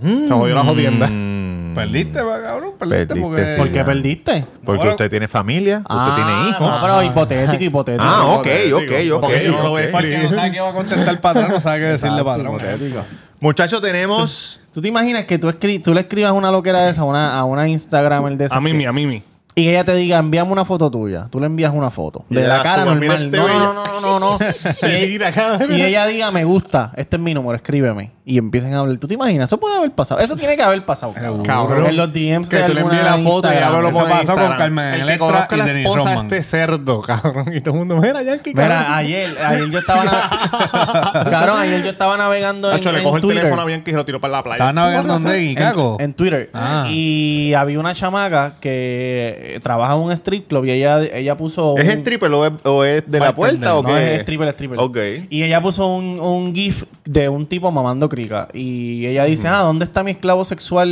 [0.00, 1.06] Se jodió la jodienda.
[1.06, 2.72] Mm, Perdiste, va, cabrón.
[2.78, 3.48] Perdiste, Perdiste, porque...
[3.50, 3.56] sí.
[3.56, 4.46] ¿Por qué perdiste?
[4.64, 6.60] Porque usted tiene familia, usted Ah, tiene hijos.
[6.70, 8.04] No, pero hipotético, hipotético.
[8.04, 9.20] Ah, ok, ok, ok.
[9.20, 9.92] porque yo no lo voy a ok.
[9.92, 12.54] Porque no sabe qué va a contestar para atrás, no sabe qué decirle para atrás.
[12.56, 13.04] Hipotético.
[13.40, 14.60] Muchachos, tenemos.
[14.72, 17.38] ¿Tú te imaginas que tú, escri- tú le escribas una loquera de esa a una,
[17.38, 19.22] a una Instagramer de esa A Mimi, a Mimi.
[19.54, 21.26] Y ella te diga, envíame una foto tuya.
[21.30, 22.24] Tú le envías una foto.
[22.28, 23.24] De la cara mira normal.
[23.24, 24.38] este no, no, no, no, no.
[24.82, 28.12] y, ella, y ella diga, me gusta, este es mi número, escríbeme.
[28.24, 28.98] Y empiecen a hablar.
[28.98, 29.48] ¿Tú te imaginas?
[29.48, 30.20] Eso puede haber pasado.
[30.20, 31.12] Eso tiene que haber pasado.
[31.12, 31.42] Cabrón.
[31.42, 31.86] Cabrón.
[31.86, 33.82] En los DMs Que de tú le envíes la foto y Instagram.
[33.82, 34.56] lo pasó con.
[34.56, 36.26] Carmen El que Electra y la Denis esposa Rodman.
[36.26, 37.52] este cerdo, cabrón.
[37.52, 38.92] Y todo el mundo, mira, Yankee, Mira, cabrón.
[38.94, 43.16] ayer, ayer yo estaba na- Cabrón, ayer yo estaba navegando en, Hacho, le en cojo
[43.16, 43.38] el Twitter.
[43.40, 44.54] teléfono a Bianchi y se lo tiro para la playa.
[44.56, 45.96] Estaba navegando en en, Icaco.
[45.98, 46.50] en Twitter.
[46.54, 46.86] Ah.
[46.90, 51.76] Y había una chamaca que eh, trabaja en un strip club y ella, ella puso.
[51.76, 53.34] ¿Es un- stripper o es, o es de la bartender.
[53.60, 54.14] puerta o no, qué?
[54.14, 54.78] es stripper, es stripper.
[54.78, 54.98] Ok.
[55.28, 58.48] Y ella puso un, un gif de un tipo mamando crica.
[58.52, 60.88] Y ella dice, ah, ¿dónde está mi esclavo sexual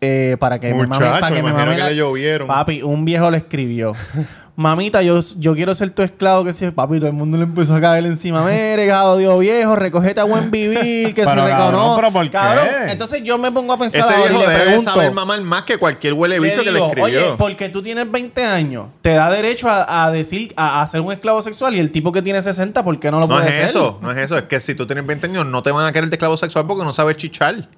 [0.00, 0.86] eh, para que me mame?
[0.88, 2.48] Muchacho, Para que me me imagino mame que la-" le llovieron.
[2.48, 3.92] Papi, un viejo le escribió.
[4.56, 6.44] Mamita, yo, yo quiero ser tu esclavo.
[6.44, 8.44] Que si papi, todo el mundo le empezó a caer encima.
[8.44, 8.84] Mire,
[9.18, 11.14] Dios viejo, recogete a buen vivir.
[11.14, 11.96] Que Pero, si cabrón, reconoce.
[12.00, 12.30] ¿pero por qué?
[12.30, 14.90] Cabrón, entonces yo me pongo a pensar Ese y viejo le debe pregunto.
[14.92, 17.04] saber mamar más que cualquier huele Le bicho que le escribió.
[17.04, 21.00] Oye, porque tú tienes 20 años, te da derecho a, a decir, a, a ser
[21.00, 23.48] un esclavo sexual y el tipo que tiene 60, ¿por qué no lo No puede
[23.48, 23.64] es ser?
[23.66, 24.36] eso, no es eso.
[24.36, 26.66] Es que si tú tienes 20 años, no te van a querer de esclavo sexual
[26.66, 27.68] porque no sabes chichar.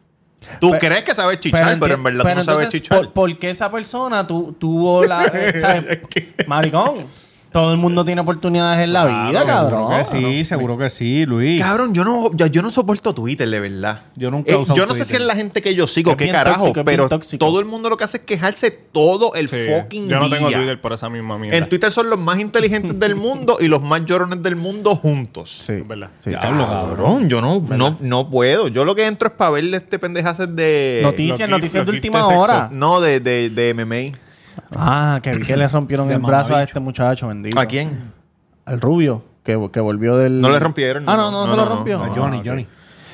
[0.61, 2.99] Tú crees que sabes chichar, pero, en verdad pero tú no sabes chichar.
[2.99, 5.25] ¿por, por qué esa persona tu- tuvo la...
[5.27, 5.99] eh, ¿sabes?
[6.47, 7.07] Maricón.
[7.53, 9.71] Todo el mundo tiene oportunidades en la vida, cabrón.
[9.71, 11.61] Seguro que sí, seguro que sí, Luis.
[11.63, 14.03] Cabrón, yo no, yo, yo no soporto Twitter, de verdad.
[14.17, 16.13] Yo nunca he Eh, usado Yo no sé si es la gente que yo sigo,
[16.13, 18.23] Es qué bien carajo, tóxico, es bien pero todo el mundo lo que hace es
[18.25, 19.67] quejarse todo el Sí.
[19.69, 20.57] fucking Yo no tengo día.
[20.59, 21.59] Twitter por esa misma mierda.
[21.59, 25.59] En Twitter son los más inteligentes del mundo y los más llorones del mundo juntos.
[25.67, 25.73] Sí.
[25.75, 26.09] Es verdad.
[26.19, 26.31] Sí.
[26.33, 28.69] Cabrón, yo no, no, no puedo.
[28.69, 31.01] Yo lo que entro es para verle este pendejaces de...
[31.03, 32.69] Noticias, noticias de última hora.
[32.73, 34.19] No, de, de, de MMA.
[34.75, 37.59] Ah, que vi que le rompieron el brazo a este muchacho, bendito.
[37.59, 38.13] ¿A quién?
[38.65, 40.41] Al rubio, que, que volvió del...
[40.41, 41.09] No le rompieron.
[41.09, 41.75] Ah, no, no, no, se no, lo no.
[41.77, 42.01] rompió.
[42.03, 42.47] A Ah, Johnny, ok.
[42.47, 42.67] Johnny.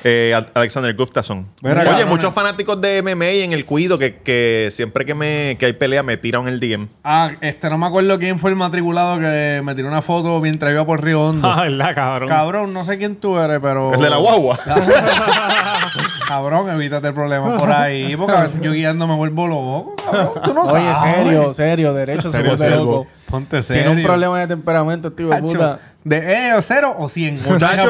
[0.03, 1.45] Eh, Al- Alexander Gustafsson.
[1.63, 5.73] Oye, muchos fanáticos de MMA en el cuido que, que siempre que, me, que hay
[5.73, 6.87] pelea me tiran el DM.
[7.03, 10.71] Ah, este, no me acuerdo quién fue el matriculado que me tiró una foto mientras
[10.71, 11.47] iba por Río Hondo.
[11.59, 12.29] Ah, ¿verdad, cabrón?
[12.29, 13.93] Cabrón, no sé quién tú eres, pero...
[13.93, 14.57] El de la guagua.
[16.27, 20.31] Cabrón, evítate el problema por ahí, porque a veces yo guiando me vuelvo loco, cabrón.
[20.43, 21.15] Tú no Oye, sabes.
[21.15, 22.83] serio, serio, derecho se Serio, vuelve serio.
[22.85, 23.07] loco.
[23.29, 23.83] Ponte serio.
[23.83, 25.79] Tiene un problema de temperamento, Hacho, puta.
[26.03, 27.41] De eh, o cero o cien.
[27.43, 27.89] Muchacho.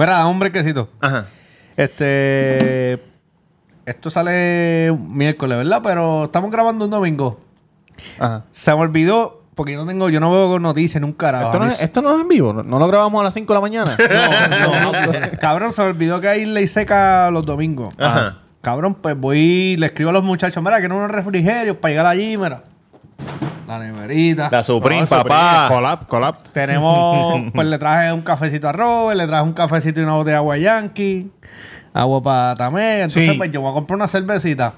[0.00, 0.88] Mira, un brequecito.
[0.98, 1.26] Ajá.
[1.76, 2.98] Este.
[3.84, 5.82] Esto sale miércoles, ¿verdad?
[5.82, 7.38] Pero estamos grabando un domingo.
[8.18, 8.44] Ajá.
[8.50, 11.42] Se me olvidó, porque yo no tengo, yo no veo noticias nunca.
[11.42, 13.52] Esto no, es, esto no es en vivo, no, no lo grabamos a las 5
[13.52, 13.96] de la mañana.
[14.60, 17.92] No, no, Cabrón, se me olvidó que hay ley seca los domingos.
[17.98, 18.38] Ajá.
[18.62, 22.06] Cabrón, pues voy, le escribo a los muchachos, mira, que no unos refrigerios para llegar
[22.06, 22.62] allí, mira.
[23.70, 24.48] La neverita.
[24.50, 25.66] La Supreme, papá.
[25.68, 26.38] Collab, collab.
[26.52, 30.32] Tenemos, pues le traje un cafecito a Robert, le traje un cafecito y una botella
[30.32, 31.30] de agua Yankee,
[31.94, 32.96] agua para Tamé.
[33.02, 33.38] Entonces, Sí.
[33.38, 34.74] pues yo voy a comprar una cervecita.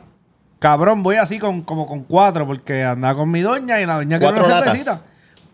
[0.59, 4.19] Cabrón, voy así con, como con cuatro, porque andaba con mi doña y la doña
[4.19, 4.73] quiere ¿Cuatro una latas?
[4.75, 5.01] cervecita.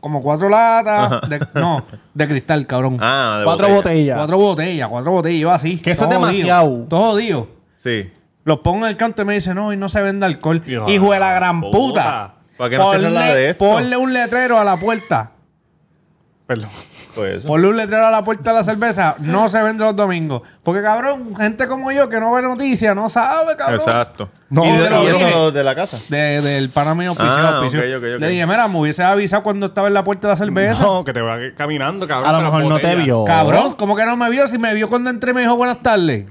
[0.01, 1.29] Como cuatro latas.
[1.31, 2.99] de- no, de cristal, cabrón.
[3.01, 3.77] Ah, de Cuatro botella.
[3.77, 4.17] botellas.
[4.17, 5.79] Cuatro botellas, cuatro botellas, yo así.
[5.79, 6.87] Que eso es todo jodido, demasiado.
[6.89, 7.49] Todo jodido.
[7.77, 8.11] Sí.
[8.45, 10.61] Los pongo en el counter y me dice, no, y no se vende alcohol.
[10.67, 11.71] Hijo Hijo de la gran puta.
[11.79, 12.35] puta.
[12.59, 13.65] ¿Para qué no se la de esto?
[13.65, 15.31] ponle un letrero a la puerta.
[16.47, 16.69] Perdón.
[17.15, 17.49] Pues eso.
[17.49, 19.17] Ponle un letrero a la puerta de la cerveza.
[19.19, 20.43] No se vende los domingos.
[20.63, 23.81] Porque, cabrón, gente como yo que no ve noticias, no sabe, cabrón.
[23.81, 24.29] Exacto.
[24.51, 25.99] No, ¿Y, de- y eso de la casa?
[26.11, 27.61] De- del pana mío Ah.
[28.21, 30.81] Le dije, mira, me hubiese avisado cuando estaba en la puerta de la cerveza.
[30.83, 32.31] No, que te va caminando, cabrón.
[32.33, 33.25] A lo mejor no te vio.
[33.25, 34.47] Cabrón, ¿cómo que no me vio?
[34.47, 36.27] Si me vio cuando entré me dijo buenas tardes.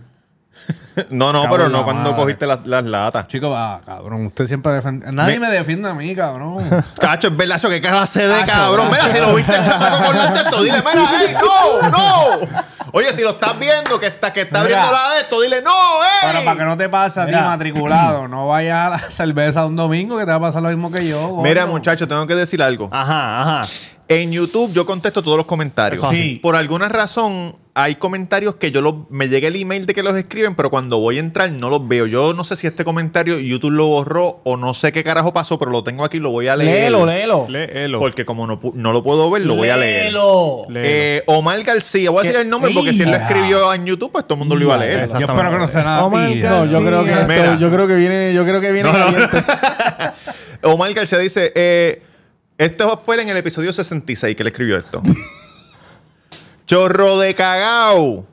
[1.09, 2.15] No, no, Cabrón, pero no cuando madre.
[2.23, 3.27] cogiste las, las latas.
[3.27, 5.11] Chico, va, cabrón, usted siempre defiende.
[5.11, 6.57] Nadie Me- me, defiende a mí, cabrón.
[6.99, 8.87] Cacho, es verdad, eso que clase de Cacho, cabrón.
[8.91, 12.47] Mira, si lo viste el chamaco con la de esto, dile, mira, ey, no, no.
[12.97, 14.81] Oye, si lo estás viendo, que está, que está Mira.
[14.81, 16.09] abriendo la de esto, dile, no, ey.
[16.31, 17.43] Pero para que no te pase a ti Mira.
[17.45, 20.91] matriculado, no vayas a la cerveza un domingo que te va a pasar lo mismo
[20.91, 21.27] que yo.
[21.27, 21.43] gordo.
[21.43, 22.89] Mira, muchachos, tengo que decir algo.
[22.91, 23.67] Ajá, ajá.
[24.09, 26.01] En YouTube yo contesto todos los comentarios.
[26.01, 26.39] Eso sí.
[26.41, 30.15] Por alguna razón hay comentarios que yo los, me llega el email de que los
[30.15, 32.05] escriben, pero cuando voy a entrar no los veo.
[32.07, 35.59] Yo no sé si este comentario YouTube lo borró o no sé qué carajo pasó,
[35.59, 36.83] pero lo tengo aquí, lo voy a leer.
[36.83, 37.45] Léelo, léelo.
[37.49, 37.99] Léelo.
[37.99, 40.03] Porque como no, pu- no lo puedo ver, lo voy a leer.
[40.05, 40.61] Léelo.
[40.69, 40.87] Léelo.
[40.89, 44.11] Eh, Omar García, voy a decir el nombre porque si él lo escribió en YouTube,
[44.11, 45.07] pues todo el mundo lo iba a leer.
[45.19, 46.03] Yo espero que no sea nada.
[46.05, 46.59] Oh pilla.
[46.61, 47.57] God, yo creo que esto- Mira.
[47.59, 49.27] yo creo que viene, yo creo que viene No, no.
[50.73, 52.01] Omar García dice, eh,
[52.57, 55.01] esto fue en el episodio 66 que él escribió esto.
[56.67, 58.25] Chorro de cagao.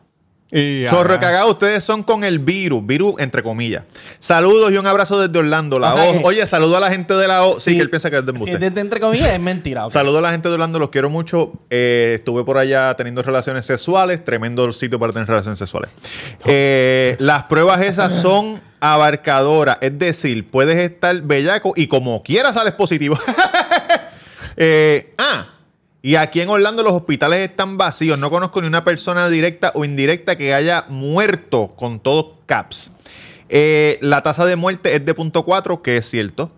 [0.56, 3.82] Y, Chorro cagao, ustedes son con el virus, virus entre comillas.
[4.20, 6.12] Saludos y un abrazo desde Orlando, la O sea O.
[6.12, 7.58] que- Oye, saludo a la gente de la O.
[7.58, 8.54] Sí, que él piensa que es de Si embuste.
[8.54, 9.86] es desde entre comillas, es mentira.
[9.86, 9.92] ok.
[9.92, 11.52] Saludos a la gente de Orlando, los quiero mucho.
[11.70, 15.90] Eh, estuve por allá teniendo relaciones sexuales, tremendo sitio para tener relaciones sexuales.
[16.44, 22.74] Eh, las pruebas esas son abarcadoras, es decir, puedes estar bellaco y como quieras sales
[22.74, 23.18] positivo.
[24.56, 25.46] Eh, ah,
[26.04, 28.18] y aquí en Orlando los hospitales están vacíos.
[28.18, 32.90] No conozco ni una persona directa o indirecta que haya muerto con todos caps.
[33.48, 36.52] Eh, la tasa de muerte es de 0.4, que es cierto.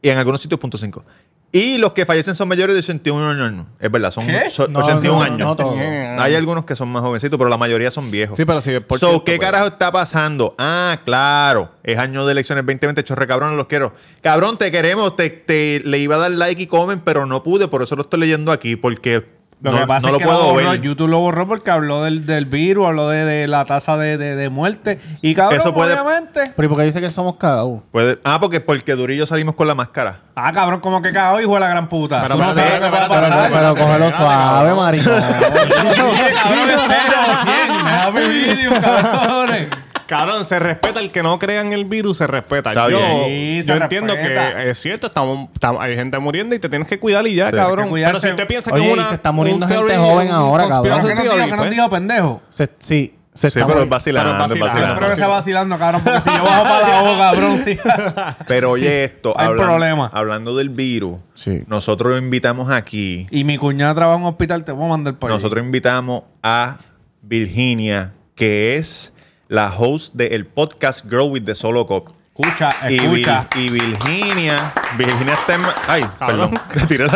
[0.00, 1.02] Y en algunos sitios 0.5.
[1.50, 3.66] Y los que fallecen son mayores de 81 años.
[3.80, 5.38] Es verdad, son, No, 81 no, años.
[5.38, 5.74] no todo.
[5.78, 8.36] Hay algunos que son más jovencitos, pero la mayoría son viejos.
[8.36, 9.46] Sí, pero si por so, cierto, ¿qué pues.
[9.50, 10.54] carajo está pasando?
[10.58, 11.70] Ah, claro.
[11.82, 13.02] Es año de elecciones 2020.
[13.02, 13.94] Chorre, cabrón, los quiero.
[14.20, 15.16] Cabrón, te queremos.
[15.16, 17.66] Te, te- le iba a dar like y comen, pero no pude.
[17.68, 20.24] Por eso lo estoy leyendo aquí, porque Lo no, que pasa no es lo que
[20.24, 20.80] puedo lo borró, ver.
[20.80, 24.36] YouTube lo borró porque habló del, del virus, habló de, de la tasa de, de-
[24.36, 25.00] de muerte.
[25.20, 26.52] Y cabrón, Eso puede- obviamente.
[26.54, 27.80] Pero ¿y por qué dice que somos cagados?
[27.90, 30.20] Puede- ah, porque, porque Durillo salimos con la máscara.
[30.36, 32.22] Ah, cabrón, como que cagado, hijo de la gran puta.
[32.22, 33.50] Pero, Tú no pero, sabes pero, qué va a pero, Pero, pasar.
[33.52, 35.12] pero cógelo suave, maricón.
[35.14, 37.84] Oye, cabrón, es cero o cien.
[37.84, 39.68] Me da mi vídeo, cabrones.
[40.08, 42.70] Cabrón, se respeta el que no crea en el virus, se respeta.
[42.70, 43.24] Está yo bien.
[43.62, 44.56] Sí, yo se entiendo respeta.
[44.56, 47.50] que es cierto, estamos, estamos- hay gente muriendo y te tienes que cuidar y ya,
[47.50, 47.56] Sí.
[47.56, 47.94] cabrón.
[47.94, 48.02] Que.
[48.04, 50.64] Pero si usted piensa Oye, que y una, se está muriendo un gente joven ahora,
[50.68, 50.82] cabrón.
[50.82, 51.34] ¿Pero conspiracy qué nos dijo?
[51.36, 51.70] theory, ¿Qué nos pues.
[51.76, 52.42] dijo, pendejo?
[52.50, 54.96] Se- sí, se Sí, está pero es vacilando, Pero es es Yo vacilando.
[54.96, 57.78] creo que está vacilando, cabrón, porque si yo bajo para la boca, cabrón, sí.
[58.48, 60.10] Pero oye esto, hay hablan- problema.
[60.12, 61.62] hablando del virus, Sí.
[61.66, 65.34] nosotros invitamos aquí, Y mi cuñada trabaja en un hospital, te voy a mandar para
[65.34, 65.42] allá.
[65.42, 66.78] nosotros invitamos a
[67.22, 69.12] Virginia, que es
[69.48, 72.12] la host del podcast Girl with the Solo Cup.
[72.38, 73.48] Escucha, Y, escucha.
[73.50, 75.62] Vir- y Virginia, Virginia está en...
[75.88, 76.50] Ay, Cabrón.
[76.50, 76.60] perdón.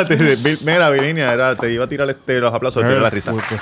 [0.09, 0.57] Te tiré la...
[0.62, 3.33] mira, Virginia, era, te iba a tirar este, los aplausos, te tiré la risa.
[3.33, 3.57] With the.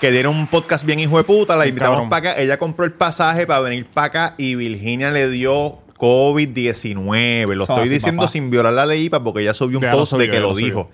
[0.00, 2.40] Que dieron un podcast bien hijo de puta, la invitamos para acá.
[2.40, 7.54] Ella compró el pasaje para venir para acá y Virginia le dio COVID-19.
[7.54, 8.32] Lo estoy así, diciendo papá.
[8.32, 10.50] sin violar la ley IPA porque ella subió un Ya post subió, de que lo
[10.50, 10.90] lo dijo.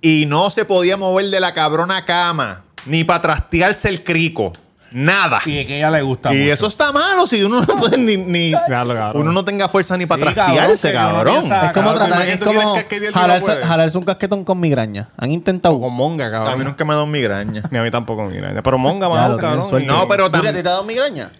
[0.00, 4.52] Y no se podía mover de la cabrona cama, ni para trastearse el crico.
[4.90, 5.40] Nada.
[5.44, 6.52] Y que a ella le gusta Y mucho.
[6.54, 9.22] eso está malo si uno no puede ni, cabrón.
[9.22, 11.34] uno no tenga fuerza ni para Sí, trastearse, cabrón, que uno cabrón.
[11.40, 13.66] piensa- Es como cabrón, tratar, ¿te es tú como quieres casquetear y no jalarse, puedes?
[13.66, 15.08] jalarse un casquetón con migraña.
[15.16, 15.78] ¿Han intentado?
[15.80, 16.64] Con monga, A mí cabrón.
[16.64, 17.62] nunca me ha dado migraña.
[17.70, 18.62] Ni a mí tampoco, mira.
[18.62, 19.86] Pero monga, Ya, más lo cabrón.
[19.86, 21.30] No, pero Mira, ¿te ha dado migraña?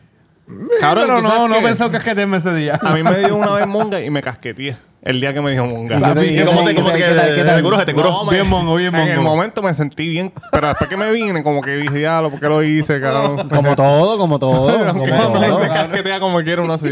[0.80, 1.62] Cabrón, Pero ¿tú no, sabes no qué?
[1.62, 2.78] pensó que es que te ese día.
[2.82, 4.76] A mí me dio una vez monga y me casqueteé.
[5.00, 5.96] El día que me dijo monga.
[5.96, 7.56] ¿Y cómo te, cómo te, ¿Qué tal, qué tal?
[7.56, 7.84] te curó?
[7.84, 8.11] ¿Te curó?
[8.11, 9.37] No, Bien mongo, bien En el mongo.
[9.37, 12.48] momento me sentí bien, pero después que me vine, como que dije, diablo, ¿por qué
[12.48, 13.48] lo hice, cabrón?
[13.54, 14.66] Como todo, como todo.
[14.92, 15.61] Como no todo.
[15.61, 16.90] se como quiera uno así.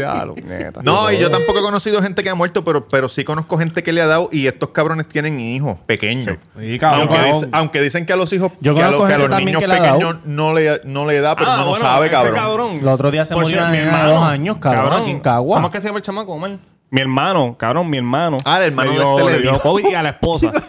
[0.83, 3.83] No, y yo tampoco he conocido gente que ha muerto, pero, pero sí conozco gente
[3.83, 6.37] que le ha dado y estos cabrones tienen hijos pequeños.
[6.59, 7.01] Sí, cabrón.
[7.01, 7.33] Aunque, cabrón.
[7.33, 9.61] dice- aunque dicen que a los hijos, Yo que a, los, que a los niños
[9.61, 12.77] que pequeños no le, no le da, pero Ah, uno no bueno, sabe, cabrón.
[12.81, 15.57] El otro día se murió mi hermano, dos años, cabrón, aquí en Cagua.
[15.57, 16.51] ¿Cómo es que se llama el chamaco, Omar?
[16.89, 18.37] Mi hermano, cabrón, mi hermano.
[18.45, 19.59] Ah, el hermano le de dio- este le dio.
[19.59, 20.51] COVID y a la esposa.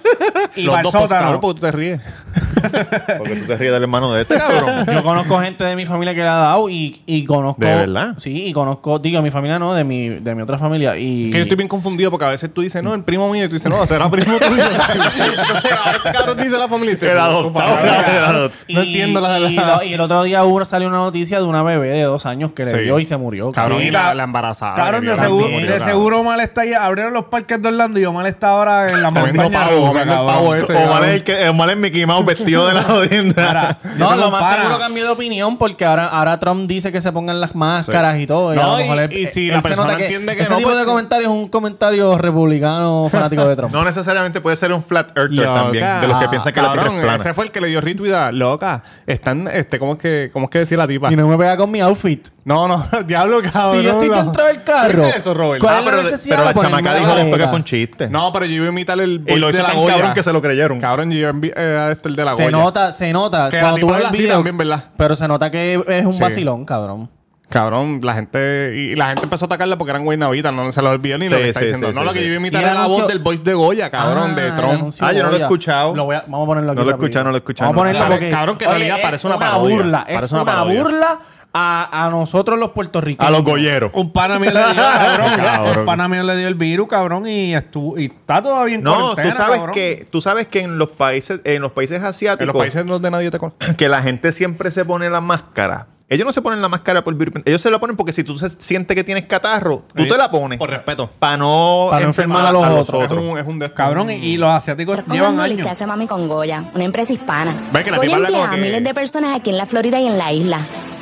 [0.57, 1.21] Y Los dos, pues, sótano.
[1.27, 2.01] cabrón, porque tú te ríes.
[3.19, 4.87] Porque tú te ríes del hermano de este, cabrón.
[4.93, 7.61] Yo conozco gente de mi familia que le ha dado y, y conozco.
[7.65, 8.15] ¿De verdad?
[8.19, 10.97] Sí, y conozco, digo, mi familia no, de mi, de mi otra familia.
[10.97, 11.31] Y.
[11.31, 13.49] Que yo estoy bien confundido porque a veces tú dices, no, el primo mío, y
[13.49, 14.63] tú dices, no, será primo tuyo.
[14.65, 16.95] Entonces, ahora este cabrón dice la familia.
[16.95, 18.49] y te- El adoptado.
[18.69, 21.45] No entiendo la- y, la- lo- y el otro día hubo, salió una noticia de
[21.45, 22.79] una bebé de dos años que le Sí.
[22.79, 23.53] dio y se murió.
[23.53, 24.75] Cabrón, Sí, y la, embarazada.
[24.75, 25.81] Cabrón, de seguro, de.
[26.09, 26.73] Seguro Omar está ahí.
[26.73, 30.01] Abrieron los parques de Orlando y Omar está ahora en la montaña pavo, rusa, comiendo
[30.03, 30.35] el cabrón.
[30.35, 30.75] pavo ese.
[30.77, 33.79] Omar es, el que, Omar es Mickey Mouse vestido de la jodienda.
[33.97, 37.41] No, lo más seguro cambió de opinión porque ahora, ahora Trump dice que se pongan
[37.41, 38.55] las máscaras y todo.
[38.55, 40.79] No, a lo y- y si él la persona entiende que ese no, tipo pues
[40.81, 43.73] de comentario es un comentario republicano fanático de Trump.
[43.73, 45.55] No necesariamente puede ser un flat earther Loca.
[45.63, 46.01] también.
[46.01, 47.17] De los que piensan que la tierra es plana.
[47.17, 48.83] Ese fue el que le dio retweet a loca.
[49.07, 51.13] Están, este, ¿cómo es que, cómo es que decía la tipa?
[51.13, 52.29] Y no me pega con mi outfit.
[52.45, 53.77] No, no, diablo, cabrón.
[53.77, 55.03] si yo estoy dentro del carro.
[55.03, 55.61] ¿Qué es eso, Robert?
[55.63, 58.09] ¿cuál Ah, es la pero, pero la de chamaca dijo después que fue un chiste.
[58.09, 59.95] No, pero yo iba a imitar el y lo de hizo tan Goya.
[59.95, 60.81] cabrón que se lo creyeron.
[60.81, 62.57] Cabrón, yo iba a eh, esto el de la Se Goya.
[62.57, 63.51] nota, se nota.
[63.51, 64.35] Cuando tú ves el así video.
[64.35, 64.85] también, ¿verdad?
[64.97, 66.21] Pero se nota que es un Sí.
[66.21, 67.11] vacilón, cabrón.
[67.51, 68.75] Cabrón, la gente...
[68.77, 70.53] Y la gente empezó a atacarla porque eran guaynavitas.
[70.53, 71.89] No se lo olvidó ni lo Sí, que está sí, diciendo.
[71.89, 72.25] sí, no, sí, lo que sí.
[72.27, 74.55] yo iba a imitar era la anuncio- voz del voice de Goya, cabrón, de Ah,
[74.55, 74.71] Trump.
[74.73, 75.97] el anuncio Ah, yo no lo he escuchado.
[75.97, 76.79] Lo voy a- vamos a ponerlo aquí.
[76.79, 78.31] No lo he escuchado, no lo he escuchado, Vamos a ponerlo Cabrón, porque...
[78.31, 79.77] cabrón, que en realidad es parece una parodia.
[79.77, 80.05] burla.
[80.09, 81.21] Es una burla
[81.53, 83.27] a, a nosotros los puertorriqueños.
[83.29, 83.91] A los golleros.
[83.95, 85.31] Un pana mío le dio, cabrón.
[85.39, 85.79] Cabrón.
[85.81, 89.15] Un pana mío le dio el virus, cabrón, y estuvo y está todavía en No,
[89.17, 89.71] tú sabes cabrón.
[89.73, 93.11] que tú sabes que en los países en los países asiáticos En los países donde
[93.11, 93.77] nadie te conoce.
[93.77, 95.89] que la gente siempre se pone la máscara.
[96.11, 97.43] Ellos no se ponen la máscara por virus.
[97.45, 100.09] Ellos se la ponen porque si tú se- sientes que tienes catarro, tú Sí.
[100.09, 100.59] te la pones.
[100.59, 101.11] Por respeto.
[101.19, 103.05] Para no, Pa' no enfermar a los, otros.
[103.05, 105.67] Es un, es un Cabrón, y, y los asiáticos llevan Recordando lo que años.
[105.73, 107.53] hace Mami con Goya, una empresa hispana.
[107.73, 110.07] Ve que la Goya emplea a que- miles de personas aquí en la Florida y
[110.07, 110.61] en la isla.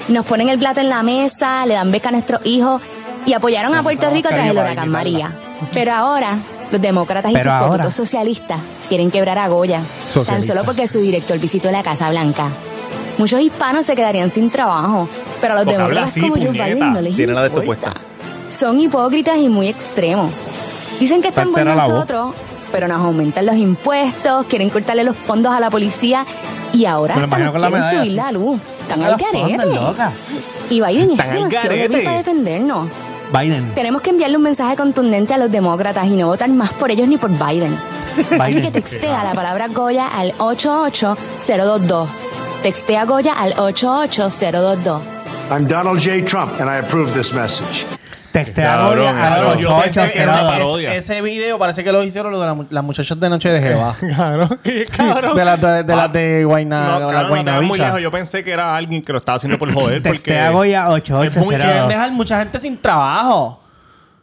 [0.09, 2.81] Nos ponen el plato en la mesa, le dan beca a nuestros hijos
[3.25, 5.33] y apoyaron a Puerto Rico tras el huracán María.
[5.73, 6.37] Pero ahora,
[6.71, 7.69] los demócratas y Pero sus ahora.
[7.85, 9.81] poquitos socialistas quieren quebrar a Goya.
[10.27, 12.49] Tan solo porque su director visitó la Casa Blanca.
[13.19, 15.09] Muchos hispanos se quedarían sin trabajo,
[15.41, 16.65] pero a los Porque demócratas así, como Joe puñeta.
[16.67, 17.95] Biden no les Tiene la de esto importa.
[18.53, 20.31] Son hipócritas y muy extremos.
[21.01, 22.35] Dicen que están por voz.
[22.77, 26.27] Pero nos aumentan los impuestos, quieren cortarle los fondos a la policía
[26.75, 28.61] y ahora hasta nos la quieren medalla subir la luz.
[28.83, 29.67] Están al garete.
[30.69, 32.89] Y Biden es demasiado débil para defendernos.
[33.33, 33.75] Biden.
[33.75, 37.09] Tenemos que enviarle un mensaje contundente a los demócratas y no votar más por ellos
[37.09, 37.75] ni por Biden.
[38.39, 42.11] Así que textea la palabra Goya al 88022.
[42.63, 45.01] Textea Goya al 88022.
[45.51, 46.27] I'm Donald J.
[46.27, 47.87] Trump, and I approve this message.
[48.45, 50.95] Textea a Cabrón, Goya a los Yo pensé que ese, parodia.
[50.95, 53.49] ese- ese video parece que lo hicieron lo de la mu- las muchachas de Noche
[53.49, 53.95] de Jehová.
[54.17, 55.37] Cabrón, qué cabrón.
[55.37, 57.85] de las de, de, las de Guayna, No, la cabrón, no te vas muy Guaynabicha.
[57.87, 58.01] lejos.
[58.03, 60.03] Yo pensé que era alguien que lo estaba haciendo por joder.
[60.03, 60.11] porque...
[60.19, 61.63] Textea a Goya Es muy- 8802.
[61.73, 63.61] quieren dejar mucha gente sin trabajo.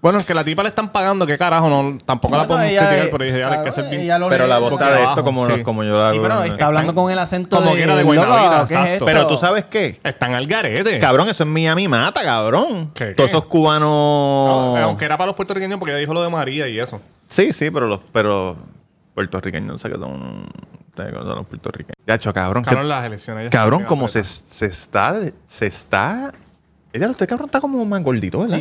[0.03, 2.93] Bueno, es que la tipa le están pagando, qué carajo, no, tampoco la podemos criticar,
[2.93, 4.13] es- pero dije, dale, hay que hacer bien.
[4.27, 5.63] Pero la bota de esto como, sí.
[5.63, 7.77] como yo la Sí, pero está hablando con el acento como de...
[7.77, 8.91] que era de Guaynabita, ¿qué es exacto.
[8.95, 9.05] esto?
[9.05, 10.01] Pero tú sabes qué?
[10.03, 10.99] Están al garete.
[10.99, 12.91] Cabrón, eso en Miami mata, cabrón.
[12.93, 13.87] ¿Qué, Todos esos cubanos.
[13.89, 16.99] No, aunque era para los puertorriqueños porque ella dijo lo de María y eso.
[17.29, 18.57] Sí, sí, pero los pero
[19.13, 20.45] puertorriqueños, no sé qué son,
[20.97, 21.95] sé que son los puertorriqueños.
[22.05, 22.63] Ya, hecho, cabrón.
[22.63, 23.45] que- Cabrón, las elecciones.
[23.45, 25.15] ya cabrón, están como bien se, se está.
[25.45, 26.33] Se está.
[26.91, 28.59] Ella, usted, cabrón, está como más gordito, ¿verdad?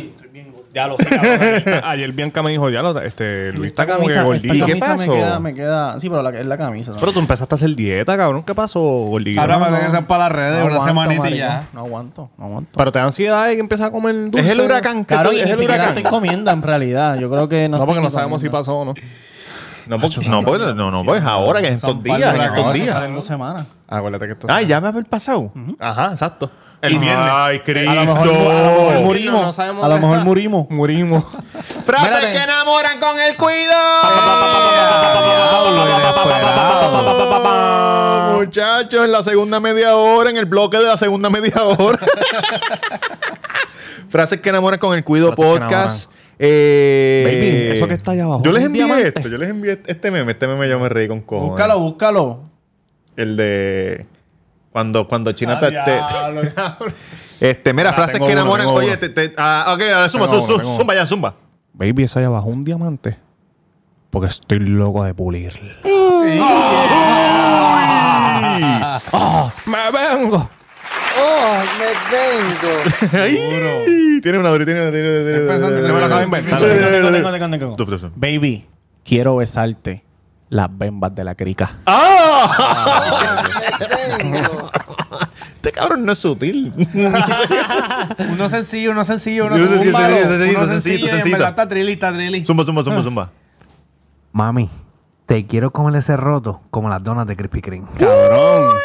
[0.73, 1.81] Ya lo sé, cabrón.
[1.83, 4.53] Ayer, Bianca me dijo, ya lo, este, Luis está Esta como que camisa, gordito.
[4.55, 4.97] ¿Y qué pasó?
[4.97, 5.99] Me queda, me queda...
[5.99, 6.91] Sí, pero la, es la camisa.
[6.93, 6.99] ¿no?
[6.99, 8.41] Pero tú empezaste a hacer dieta, cabrón.
[8.41, 9.39] ¿Qué pasó, gordito?
[9.39, 9.79] Ahora me no.
[9.79, 11.37] que ser para las redes, No una aguanto, semanita y maricón.
[11.37, 11.67] ya.
[11.73, 12.71] No aguanto, no aguanto.
[12.75, 14.39] Pero te da ansiedad y que empiezas a comer dulce.
[14.39, 15.97] Es el huracán, que Claro, tú- y es ni el siquiera huracán.
[15.97, 17.15] estoy comiendo en realidad.
[17.17, 18.59] Yo creo que no No, porque estoy no sabemos si comiendo.
[18.59, 18.93] pasó o no.
[19.85, 22.73] No, porque- no, porque- no, no, pues ahora, que en estos días, en estos Esto
[22.73, 22.89] días.
[22.89, 23.65] sale en dos semanas.
[23.87, 25.51] Acuérdate que esto Ah, ya me haber pasado.
[25.77, 26.49] Ajá, exacto.
[26.83, 27.29] El viernes.
[27.31, 27.89] Ay, Cristo.
[27.91, 29.41] A lo mejor, a lo mejor murimos.
[29.41, 30.25] no sabemos a lo dónde mejor está.
[30.29, 30.69] murimos.
[30.69, 31.23] Murimos.
[31.85, 34.03] Frases que enamoran con el cuidado.
[38.37, 41.99] Muchachos, en la segunda media hora, en el bloque de la segunda media hora.
[44.09, 46.11] Frases que enamoran con el Cuido Frases Podcast.
[46.39, 49.07] Eh, Baby, eso que está allá abajo Yo es les envié diamante.
[49.09, 49.29] esto.
[49.29, 50.31] Yo les envié este meme.
[50.31, 51.51] Este meme yo me reí con cojones.
[51.51, 52.39] Búscalo, búscalo.
[53.15, 54.05] El de.
[54.73, 56.51] Cuando, cuando China te, cabrón.
[57.39, 58.67] Este, mira, Ah, frases que enamoran.
[58.67, 61.35] Oye, te, te- ah, ok, ahora zumba, zumba, zumba ya, zumba.
[61.73, 63.17] Baby, eso allá abajo un diamante.
[64.09, 65.53] Porque estoy loco de pulir.
[69.15, 69.51] ¡Ah!
[69.65, 70.49] ¡Me vengo!
[74.21, 76.61] Tiene una dura, tiene una una- tiene una- Se me lo acaba de inventar.
[78.15, 78.65] Baby,
[79.03, 80.03] quiero besarte
[80.53, 81.67] Las bembas de la crica.
[85.55, 86.71] Este cabrón no es sutil.
[88.31, 92.45] Uno sencillo, uno sencillo, uno sí, sí, sí, Uno sencillo verdad Está trilly, está trilly.
[92.45, 93.31] zumba, zumba, zumba, zumba.
[94.31, 94.69] Mami,
[95.25, 97.87] te quiero comer ese roto como las donas de Krispy Kreme.
[97.97, 98.75] Cabrón.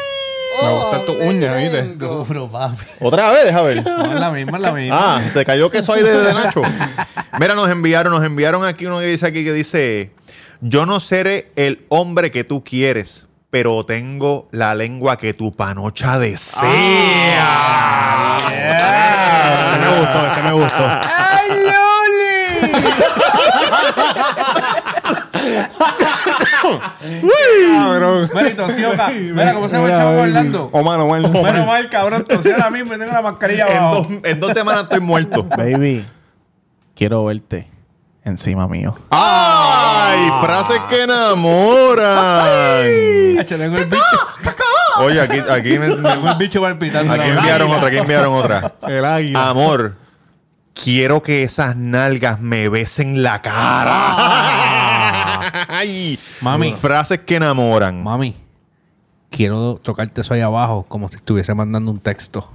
[0.63, 1.83] Me gustan tus uñas, ¿viste?
[1.97, 2.83] Duro, papi.
[3.01, 3.85] Otra vez, déjame ver.
[3.85, 5.17] No, es la misma, es la misma.
[5.17, 6.63] Ah, te cayó queso ahí de, de Nacho.
[7.39, 10.13] Mira, nos enviaron, nos enviaron aquí uno que dice aquí que dice,
[10.61, 16.19] yo no seré el hombre que tú quieres, pero tengo la lengua que tu panocha
[16.19, 16.69] desea.
[18.49, 20.85] Ese me gustó, ese me gustó.
[20.87, 22.83] ¡Ay, Loli!
[27.79, 28.29] Cabrón.
[28.35, 28.91] Mira, y tosió.
[29.35, 30.69] Mira, ¿cómo se llama el chavo Orlando?
[30.73, 31.23] Omar, Omar.
[31.31, 34.07] Bueno, mal, cabrón, tosió ahora mismo y tengo la mascarilla En abajo.
[34.09, 35.45] dos, en dos semanas estoy muerto.
[35.45, 36.05] Baby,
[36.95, 37.69] quiero verte
[38.29, 38.97] encima mío.
[39.11, 40.31] ¡Ay!
[40.43, 42.09] Frases que enamoran.
[43.41, 44.05] Hacho, Tengo el bicho,
[45.01, 47.13] Oye, aquí, aquí, me- me- tengo el bicho palpitando.
[47.15, 48.73] aquí enviaron otra, aquí enviaron otra.
[48.89, 49.49] El águila.
[49.51, 49.95] Amor,
[50.75, 54.17] quiero que esas nalgas me besen la cara.
[55.69, 56.75] Ay, Mami.
[56.77, 58.03] Frases que enamoran.
[58.03, 58.35] Mami,
[59.31, 62.49] quiero tocarte eso ahí abajo como si estuviese mandando un texto.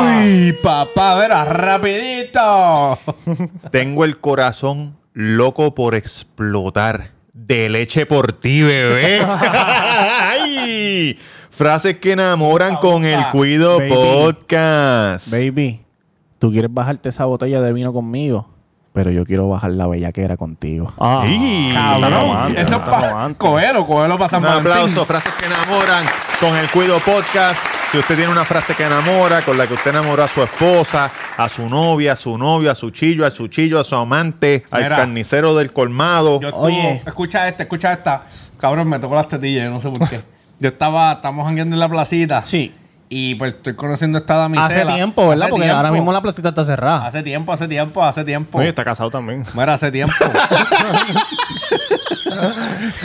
[0.00, 0.54] ¡Uy!
[0.62, 2.98] Papá, verá, rapidito.
[3.70, 7.12] Tengo el corazón loco por explotar.
[7.32, 9.20] De leche por ti, bebé.
[9.26, 11.16] Ay,
[11.50, 13.90] Frases que enamoran con el Cuido Baby.
[13.92, 15.30] Podcast.
[15.30, 15.80] Baby,
[16.38, 18.48] tú quieres bajarte esa botella de vino conmigo,
[18.92, 20.92] pero yo quiero bajar la bellaquera contigo.
[20.98, 24.72] Ah, está romántico, Eso es para cogerlo, cogerlo para San Un Valentín.
[24.72, 26.04] aplauso, frases que enamoran
[26.40, 27.64] con el Cuido Podcast.
[27.90, 31.10] Si usted tiene una frase que enamora, con la que usted enamoró a su esposa,
[31.36, 34.62] a su novia, a su novio, a su chillo, a su chillo, a su amante,
[34.70, 36.38] al carnicero del colmado.
[36.40, 36.76] Yo Oye.
[36.78, 37.02] Oye.
[37.06, 38.24] escucha esta, escucha esta.
[38.58, 40.20] Cabrón, me tocó las tetillas, yo no sé por qué.
[40.60, 42.42] Yo estaba, estamos jangueando en la placita.
[42.42, 42.74] Sí.
[43.10, 44.66] Y pues estoy conociendo a esta damisela.
[44.66, 45.44] Hace tiempo, ¿verdad?
[45.44, 45.76] Hace Porque tiempo.
[45.78, 47.06] ahora mismo la placita está cerrada.
[47.06, 48.58] Hace tiempo, hace tiempo, hace tiempo.
[48.58, 49.44] Oye, está casado también.
[49.54, 50.12] Mira, hace tiempo.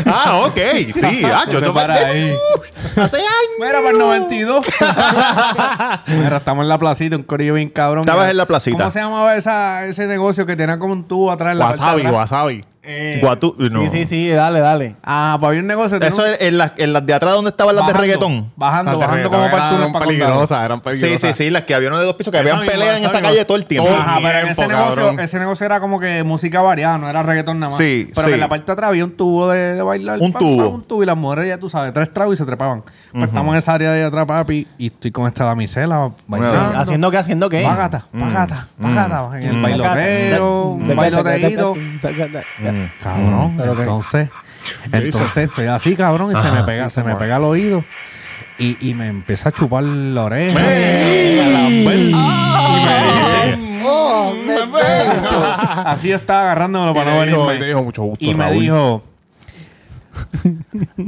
[0.05, 0.57] Ah, ok.
[0.95, 2.35] Sí, ah, yo Vete para ahí.
[2.95, 3.29] Hace años.
[3.59, 4.65] Mira, para el 92.
[6.07, 8.01] Mira, estamos en la placita, un corillo bien cabrón.
[8.01, 8.77] Estabas Mira, en la placita.
[8.77, 11.81] ¿Cómo se llamaba esa, ese negocio que tenía como un tubo atrás en la parte
[11.81, 12.65] de Wasabi, wasabi.
[12.85, 13.83] Eh, Guatú- no.
[13.83, 14.97] Sí, sí, sí, dale, dale.
[15.05, 15.97] Ah, pues había un negocio.
[16.01, 18.51] Eso un- es en las, en las de atrás donde estaban las de bajando, reggaetón.
[18.57, 21.37] Bajando, Las de bajando reggaetón como túnel eran para peligrosas, eran Sí, peligrosas.
[21.37, 23.55] sí, sí, las que habían de dos pisos, que habían peleas en esa calle todo
[23.55, 23.87] el tiempo.
[23.89, 27.23] Todo Ajá, pero en ese negocio, ese negocio era como que música variada, no era
[27.23, 27.77] reggaetón nada más.
[27.77, 28.33] Sí, pero sí.
[28.33, 30.19] en la parte de atrás había un tubo de, de bailar.
[30.19, 30.67] Un tubo.
[30.69, 32.83] un tubo y las mujeres, ya tú sabes, tres tragos y se trepaban.
[33.13, 36.79] Pues estamos en esa área de atrás, papi, y estoy con esta damisela bailando.
[36.79, 37.17] ¿Haciendo qué?
[37.17, 37.63] ¿Haciendo qué?
[37.63, 39.39] Pagata, pagata, pagata.
[39.39, 39.61] En el Mm.
[39.61, 41.75] bailoteo, un bailoteíto.
[43.01, 43.81] Cabrón, ¿Pero qué?
[43.83, 44.29] entonces,
[44.91, 47.83] entonces estoy así, cabrón, y se me pega, se me pega el oído.
[48.57, 50.59] Y, y me empieza a chupar la oreja.
[50.59, 53.57] Y me dice,
[55.85, 57.57] así yo estaba agarrándomelo para no venirme.
[57.57, 58.59] te dijo mucho gusto, y me Raúl.
[58.59, 59.03] dijo,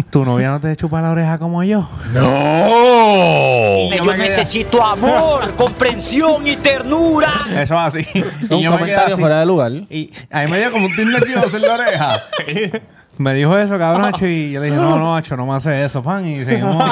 [0.10, 1.88] ¿tu novia no te chupa la oreja como yo?
[2.14, 3.90] ¡No!
[3.94, 7.32] Y yo me necesito amor, comprensión y ternura.
[7.56, 8.06] Eso así.
[8.50, 9.22] Y Un yo me quedé comentario así.
[9.22, 9.72] fuera de lugar.
[9.72, 12.10] Y a mí me dio como un nervioso en la oreja.
[13.18, 16.04] Me dijo eso, cabrón, y yo le dije, no, no, Hacho, no me hace eso,
[16.04, 16.26] pan.
[16.28, 16.92] Y seguimos.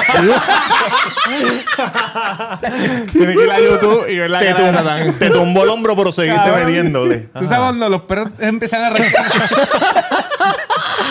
[3.12, 5.94] Tienes que ir a YouTube y ver la Te, cara tum- te tumbó el hombro,
[5.94, 7.28] pero seguiste metiéndole.
[7.38, 9.24] Tú sabes cuando los perros empiezan a rascar.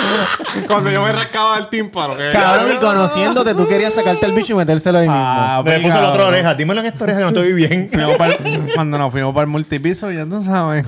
[0.68, 2.16] Cuando yo me rascaba el tímpano.
[2.16, 5.24] que- Cabrón, y conociéndote, tú querías sacarte el bicho y metérselo ahí mismo.
[5.24, 6.28] Ah, Me pues, puso la otra cabrón.
[6.30, 6.54] oreja.
[6.56, 7.90] Dímelo en esta oreja que no estoy bien.
[7.94, 8.18] Fuimos
[8.76, 10.86] cuando nos fuimos para el multipiso, ya tú sabes.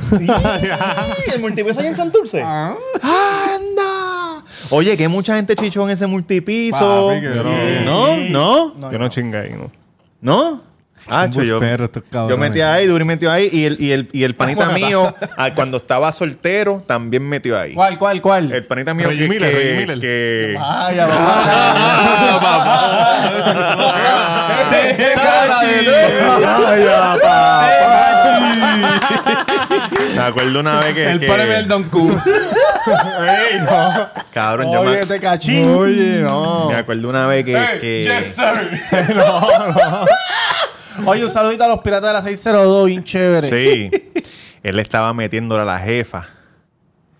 [1.33, 2.41] ¿El multipiso ahí en Santurce?
[2.43, 2.75] Ah.
[3.01, 4.43] ¡Anda!
[4.69, 7.07] Oye, que mucha gente chichó en ese multipiso.
[7.09, 8.17] Papi, que ¿No?
[8.77, 8.91] ¿No?
[8.91, 9.71] Yo no chingué ahí, ¿no?
[10.21, 10.61] ¿No?
[11.07, 11.59] Ah, yo, yo
[12.11, 12.39] cabrones.
[12.39, 15.77] metí ahí, Duri metió ahí y el, y el, y el panita mío, ah, cuando
[15.77, 17.73] estaba soltero, también metió ahí.
[17.75, 18.51] ¿Cuál, cuál, cuál?
[18.51, 19.99] El panita mío Reggie que, Miller, que- Reggie Miller.
[19.99, 21.07] que- Vaya,
[30.15, 31.11] Me acuerdo una vez que.
[31.11, 32.19] El que- premio del Don Q.
[34.33, 35.67] Cabrón, yo me, Oye, te cachín.
[35.75, 36.69] Oye, no.
[36.69, 37.53] me acuerdo una vez que.
[37.81, 38.05] que-
[41.05, 43.49] Oye, un saludito a los piratas de la 602, bien chévere.
[43.49, 43.91] Sí.
[44.63, 46.27] Él estaba metiéndole a la jefa.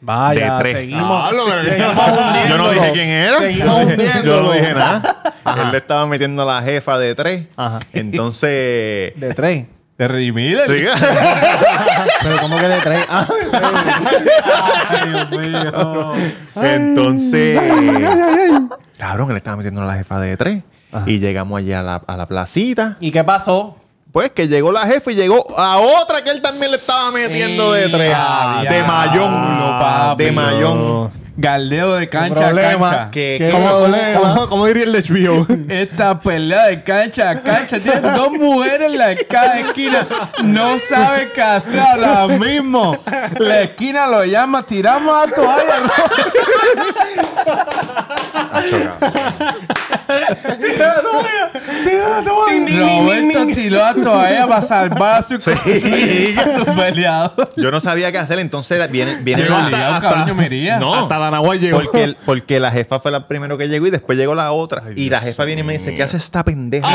[0.01, 0.73] Vaya, De tres.
[0.77, 1.23] seguimos.
[1.23, 2.47] Ah, lo que- seguimos hundiéndolo.
[2.47, 3.37] Yo no dije quién era.
[3.39, 4.23] Seguimos hundiéndolo.
[4.23, 5.15] Yo no dije nada.
[5.63, 7.47] Él le estaba metiendo a la jefa de tres.
[7.55, 7.79] Ajá.
[7.93, 9.13] Entonces.
[9.15, 9.65] De tres.
[9.97, 10.67] De Reggie Miller.
[10.67, 10.83] Sí.
[12.23, 12.99] Pero como que de tres.
[13.09, 13.27] Ah,
[14.89, 16.13] Ay, Dios mío.
[16.61, 17.59] Entonces,
[18.97, 20.63] cabrón, él estaba metiendo a la jefa de tres.
[21.05, 22.97] Y llegamos allá a la, a la placita.
[22.99, 23.75] ¿Y qué pasó?
[24.11, 27.73] Pues que llegó la jefa y llegó a otra que él también le estaba metiendo
[27.73, 28.13] de tres.
[28.15, 29.29] Ah, de mayón.
[29.29, 30.23] diablo, papi.
[30.23, 31.25] De mayón.
[31.37, 32.89] Galdeo de cancha a problema.
[32.91, 33.11] cancha.
[33.11, 34.19] Que- ¿Qué ¿Cómo- problema?
[34.21, 35.45] ¿Cómo, cómo diría el de HBO?
[35.69, 40.07] Esta pelea de cancha a cancha tiene dos mujeres en la cada esquina.
[40.45, 42.97] No sabe qué hacer ahora mismo.
[43.37, 45.73] La esquina lo llama, tiramos a toalla.
[52.77, 57.33] Roberto tiró a toalla para salvar a su, a su peleado.
[57.57, 60.77] Yo no sabía qué hacer, entonces viene, viene Yo la- me iría.
[60.79, 61.17] No, Hasta
[61.55, 61.79] llegó.
[61.81, 64.83] porque, el- porque la jefa fue la primero que llegó y después llegó la otra.
[64.95, 66.87] y la jefa viene y me dice, ¿qué hace esta pendeja?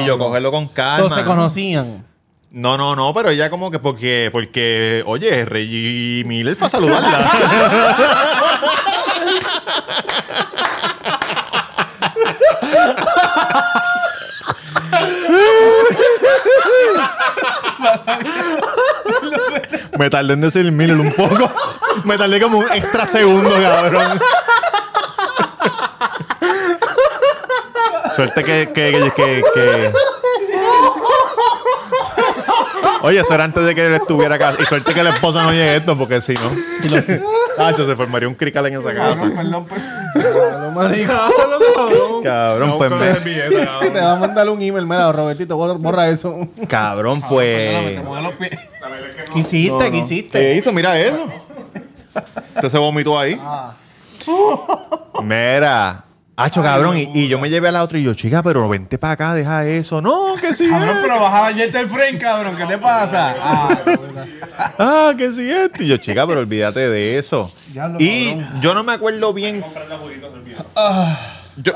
[0.00, 1.06] y yo cogerlo con calma.
[1.06, 2.04] Eso se conocían.
[2.50, 7.30] No, no, no, pero ella como que porque, porque, oye, Reggie Miller fue a saludarla.
[19.98, 21.50] Me tardé en decir Miller un poco.
[22.04, 24.20] Me tardé como un extra segundo, cabrón.
[28.16, 29.92] Suerte que, que, que,
[33.02, 34.54] Oye, eso era antes de que él estuviera acá.
[34.58, 36.40] Y suerte que la esposa no llegue esto, porque si no.
[37.56, 39.24] Tacho, se formaría un crical en esa casa.
[42.22, 43.12] Cabrón, pues me-
[43.92, 44.86] Te va a mandar un email.
[44.86, 46.48] Mira, Robertito, borra, borra eso.
[46.68, 47.70] Cabrón, pues.
[49.32, 49.90] ¿Qué hiciste?
[49.90, 50.38] ¿Qué hiciste?
[50.38, 50.72] ¿Qué hizo?
[50.72, 51.18] Mira eso.
[52.56, 53.40] Usted se vomitó ahí.
[55.22, 56.04] Mira.
[56.34, 56.96] Hacho, cabrón.
[56.96, 59.34] Y, y yo me llevé a la otra y yo, chica, pero vente para acá,
[59.34, 60.00] deja eso.
[60.00, 60.68] No, que sí.
[60.68, 61.02] Cabrón, es.
[61.02, 62.56] pero bajaba ayer el frame, cabrón.
[62.56, 63.36] ¿Qué te pasa?
[63.38, 63.78] Ah,
[64.78, 65.70] Ah, que sí es.
[65.80, 67.50] Y yo, chica, pero olvídate de eso.
[67.98, 69.62] Y yo no me acuerdo bien.
[71.56, 71.72] Yo,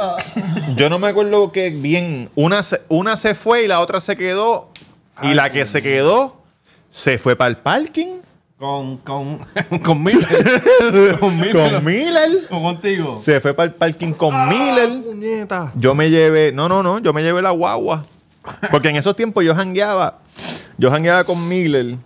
[0.75, 2.31] yo no me acuerdo que bien.
[2.35, 4.71] Una se, una se fue y la otra se quedó.
[5.23, 6.43] Y la que se quedó
[6.89, 8.21] se fue para el parking
[8.59, 9.39] con, con,
[9.85, 11.19] con Miller.
[11.21, 11.73] con Miller.
[11.73, 12.31] con Miller.
[12.51, 13.21] O contigo.
[13.23, 14.91] Se fue para el parking con Miller.
[15.75, 18.05] Yo me llevé, no, no, no, yo me llevé la guagua.
[18.71, 20.19] Porque en esos tiempos yo jangueaba.
[20.79, 21.97] Yo jangueaba con Miller.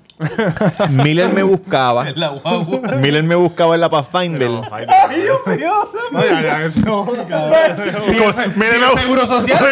[0.91, 2.05] Miller me buscaba.
[2.15, 2.97] La guagua.
[2.97, 4.51] Miller me buscaba en la Pathfinder.
[4.71, 4.87] Ay,
[5.23, 5.73] Dios mío.
[6.11, 6.59] Miller
[8.95, 9.65] me, Seguro social.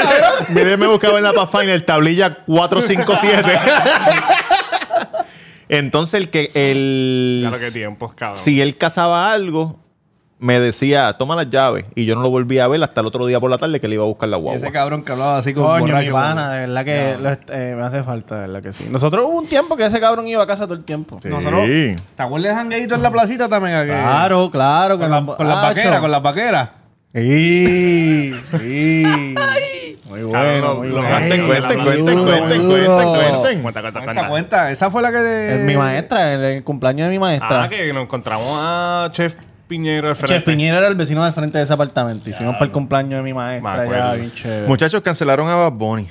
[0.48, 3.58] Miller me buscaba en la Pathfinder, tablilla 457.
[5.68, 8.38] Entonces el que el Claro que tiempos, cabrón.
[8.38, 9.78] si él cazaba algo,
[10.40, 11.84] me decía, toma las llaves.
[11.96, 13.88] Y yo no lo volví a ver hasta el otro día por la tarde que
[13.88, 14.56] le iba a buscar la Y guagua.
[14.58, 16.12] ese cabrón que hablaba así como Coño, mi borracho.
[16.12, 17.16] pana, de verdad que
[17.70, 18.86] eh, me hace falta, de verdad que sí.
[18.90, 21.18] Nosotros hubo un tiempo que ese cabrón iba a casa todo el tiempo.
[21.22, 21.28] Sí.
[21.28, 23.74] Nosotros- ¿Te acuerdas de jangueito en la placita también?
[23.74, 23.88] aquí?
[23.90, 24.96] Claro, claro.
[24.98, 26.70] Con, la, con las vaqueras, con las vaqueras.
[27.12, 29.34] Sí, sí.
[30.08, 31.08] Muy bueno, muy lo- bueno.
[31.08, 33.62] Cuenten, cuenten, cuenten, cuenten, cuenten.
[33.62, 34.28] Cuenta, cuenta, Cuenta, cuenta.
[34.28, 34.70] cuenta.
[34.70, 35.54] Esa fue la que de...
[35.56, 37.64] Es mi maestra, el, el cumpleaños de mi maestra.
[37.64, 39.34] Ah, que nos encontramos a Chef
[39.68, 40.26] Frente.
[40.26, 42.28] Chef Piñera era el vecino del frente de ese apartamento.
[42.28, 43.76] Hicimos para el cumpleaños de mi maestra.
[44.12, 44.66] Me bien chévere.
[44.66, 46.08] Muchachos, cancelaron a Bad Bunny.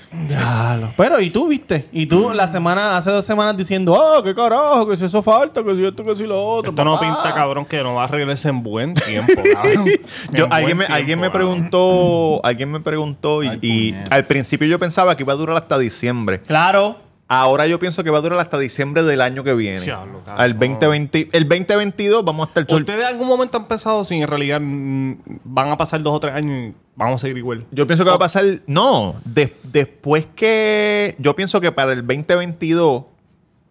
[0.96, 1.88] Pero, ¿y tú viste?
[1.92, 5.64] Y tú la semana, hace dos semanas diciendo, ah, qué carajo, que si eso falta,
[5.64, 6.70] que si esto, que si lo otro.
[6.72, 7.06] Esto no papá".
[7.06, 9.86] pinta, cabrón, que no va a regresar en buen tiempo, cabrón.
[10.32, 11.48] Yo, En alguien me, alguien me cabrón.
[11.54, 15.78] preguntó, alguien me preguntó y, y al principio yo pensaba que iba a durar hasta
[15.78, 16.42] diciembre.
[16.42, 17.07] Claro.
[17.30, 19.92] Ahora yo pienso que va a durar hasta diciembre del año que viene.
[20.26, 24.16] Al 2020, el 2022 vamos a estar sol- ¿Ustedes en algún momento han pensado si
[24.16, 25.14] en realidad mm,
[25.44, 27.66] van a pasar dos o tres años y vamos a seguir igual?
[27.72, 32.00] Yo pienso que va a pasar, no, de- después que yo pienso que para el
[32.08, 33.04] 2022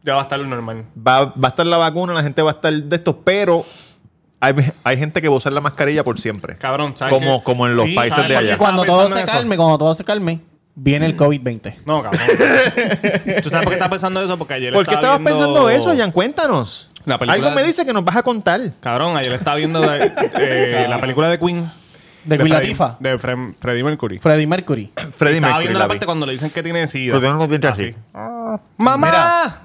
[0.04, 0.84] Ya va a estar lo normal.
[0.96, 3.64] va, va a estar la vacuna, la gente va a estar de estos, pero
[4.38, 4.54] hay,
[4.84, 6.57] hay gente que va a usar la mascarilla por siempre.
[6.57, 8.59] Cabrón, ¿sabes Como, como en los Sí, países ¿sabes de allá.
[8.59, 10.40] Cuando todo se calme, cuando todo se calme,
[10.76, 11.78] viene el COVID-20.
[11.84, 12.20] No, cabrón.
[13.42, 14.38] ¿Tú sabes por qué estás pensando eso?
[14.38, 16.12] Porque ayer ¿Por qué estaba estabas viendo- pensando eso, Jan?
[16.12, 16.88] Cuéntanos.
[17.04, 18.60] La película Algo me dice que nos vas a contar.
[18.80, 21.68] Cabrón, ayer estaba viendo eh, eh, la película de Queen.
[22.24, 22.96] De Queen Freddie- Latifah.
[23.00, 24.18] De Fre- Freddie Mercury.
[24.18, 24.92] Freddie Mercury.
[25.16, 25.88] Freddy estaba Mercury, viendo la la vi.
[25.90, 27.14] parte cuando le dicen que tiene sida.
[27.20, 27.94] Pero los dientes Así.
[28.12, 28.60] así.
[28.76, 29.62] ¡Mamá!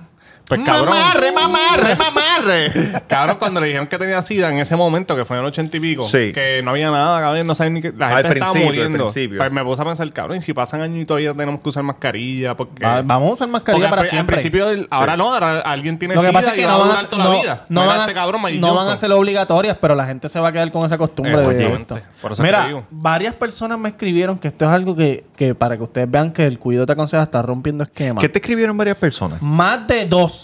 [0.57, 0.89] Pues cabrón.
[0.89, 3.01] Mamarre, mamarre, mamarre.
[3.07, 5.77] Cabrón, cuando le dijeron que tenía sida en ese momento, que fue en el ochenta
[5.77, 6.31] y pico, Sí.
[6.33, 8.75] que no había nada, cabrón, no sabían ni que la Al gente estaba principio, al
[8.89, 9.03] muriendo.
[9.05, 9.37] principio.
[9.37, 11.83] Pues me puse a pensar, cabrón, y si pasan años y todavía tenemos que usar
[11.83, 12.83] mascarilla, porque.
[12.85, 14.35] Va- Vamos a usar porque mascarilla al, para al siempre.
[14.35, 16.71] principio, del- ahora no, ahora alguien tiene Lo que sida pasa es que y va
[16.71, 17.65] no van, a, durar toda no, la vida.
[17.69, 20.49] no van a- este cabrón, no van a ser obligatorias, pero la gente se va
[20.49, 21.99] a quedar con esa costumbre de esto.
[22.21, 22.83] Por eso es que Mira, digo.
[22.91, 26.45] varias personas me escribieron que esto es algo que, que para que ustedes vean que
[26.45, 28.21] el cuido te aconseja está rompiendo esquemas.
[28.21, 29.41] ¿Qué te escribieron varias personas?
[29.41, 30.40] Más de dos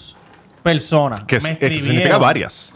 [0.64, 2.74] personas Que, me es- que significa varias.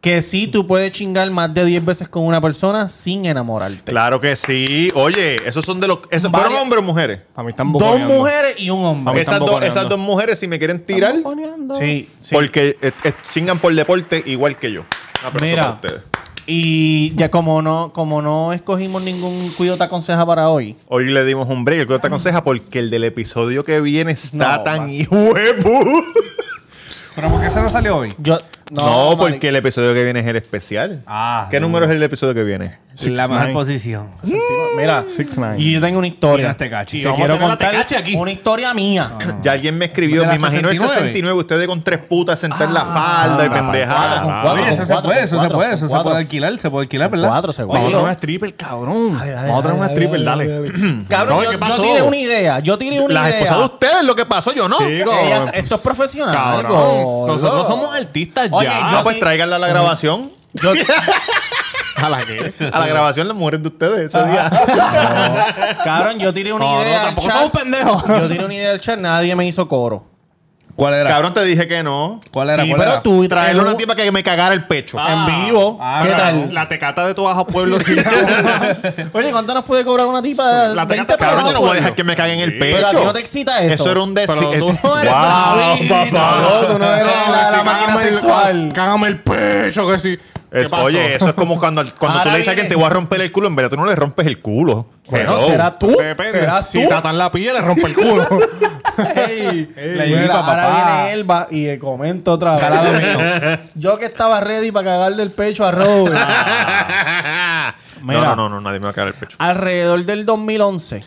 [0.00, 3.90] que sí tú puedes chingar más de 10 veces con una persona sin enamorarte.
[3.92, 4.90] Claro que sí.
[4.94, 5.98] Oye, esos son de los.
[6.10, 7.20] ¿Esos fueron hombres o mujeres?
[7.36, 8.14] A mí están Dos boconeando.
[8.14, 9.10] mujeres y un hombre.
[9.10, 9.78] A mí Esas, están dos- boconeando.
[9.78, 11.14] esas dos mujeres, si me quieren tirar,
[11.78, 12.34] Sí, sí.
[12.34, 14.84] porque eh, eh, chingan por deporte igual que yo.
[15.22, 15.62] Ah, pero eso Mira.
[15.62, 16.02] para ustedes.
[16.46, 20.74] Y ya como no, como no escogimos ningún cuido te aconseja para hoy.
[20.88, 21.82] Hoy le dimos un break.
[21.82, 26.02] El que te aconseja porque el del episodio que viene está No, tan vas- huevo.
[27.14, 28.14] ¿Pero por qué se nos salió hoy?
[28.18, 28.38] Yo
[28.70, 31.02] No, no, porque el episodio que viene es el especial.
[31.06, 32.78] Ah, ¿Qué número es el episodio que viene?
[33.06, 34.08] la mejor posición.
[34.76, 35.54] Mira, Six nine.
[35.58, 36.54] y yo tengo una historia.
[36.58, 38.14] Mira este te quiero contar Tecachi aquí.
[38.14, 39.12] una historia mía.
[39.42, 41.00] Ya alguien me escribió, ¿De la me imagino el 69?
[41.12, 44.22] 69, ustedes con tres putas sentadas en la falda y pendejada.
[44.22, 46.82] con cuatro, Oye, eso se puede, eso se puede, eso se puede alquilar, se puede
[46.84, 47.28] alquilar, ¿verdad?
[47.30, 47.80] Cuatro segundos.
[47.82, 49.18] Vamos a Oye, tener una stripper, cabrón.
[49.18, 51.04] Vamos a tener una stripper, dale.
[51.08, 52.58] Cabrón, No, yo, tiré una idea.
[52.60, 53.38] Yo tiré una Las idea.
[53.40, 54.78] esposas de ustedes, lo que pasó, yo no.
[54.80, 56.34] Esto es profesional.
[56.34, 57.26] Cabrón.
[57.26, 58.90] Nosotros somos artistas Oye, ya.
[58.92, 60.30] yo- Ah, pues tráiganla a la grabación.
[60.54, 60.72] Yo-
[61.96, 62.52] ¿A la qué?
[62.72, 64.50] A la grabación las mujeres de ustedes ese día.
[65.84, 66.92] cabrón, yo tiré una No, idea.
[66.92, 67.36] no, al tampoco chat.
[67.36, 68.04] somos pendejos.
[68.06, 70.04] Yo tiré una idea al chat, nadie me hizo coro.
[70.80, 71.10] ¿Cuál era?
[71.10, 72.22] Cabrón, te dije que no.
[72.30, 72.62] ¿Cuál era?
[72.64, 73.02] sí, ¿Cuál pero era?
[73.02, 74.96] tú Traerle una un- tipa que me cagara el pecho.
[74.98, 75.78] en vivo.
[75.78, 76.54] Ah, ¿Qué tal?
[76.54, 77.78] La tecata de tu bajo pueblo.
[77.80, 77.94] sí.
[79.12, 80.68] Oye, ¿cuánto nos puede cobrar una tipa?
[80.68, 82.76] La 20 tecata- Cabrón, yo no voy a dejar que me caguen el pecho.
[82.78, 83.74] Pero a ti no te excita eso.
[83.74, 84.34] Eso era un decir.
[84.38, 86.36] Pero tú no eres wow, David, papá.
[86.40, 88.68] no, tú no eres la, la máquina Cágame el- sexual.
[88.74, 90.18] Cágame el pecho, que sí.
[90.82, 93.20] Oye, eso es como cuando, cuando tú le dices a alguien te voy a romper
[93.20, 94.86] el culo, en verdad tú no le rompes el culo.
[95.08, 95.46] Bueno, Hello.
[95.46, 95.88] será tú.
[95.96, 96.32] Depende.
[96.32, 96.88] Será Si tú.
[96.88, 98.26] tratan la piel, le rompe el culo.
[99.16, 100.84] Ey, Le mira, digo, ahora papá.
[100.84, 103.72] viene Elba y le comento otra vez.
[103.74, 106.14] Yo que estaba ready para cagar del pecho a Robert.
[108.02, 108.20] Mira.
[108.20, 109.36] no, no, no, no, nadie me va a cagar el pecho.
[109.40, 111.04] Alrededor del 2011,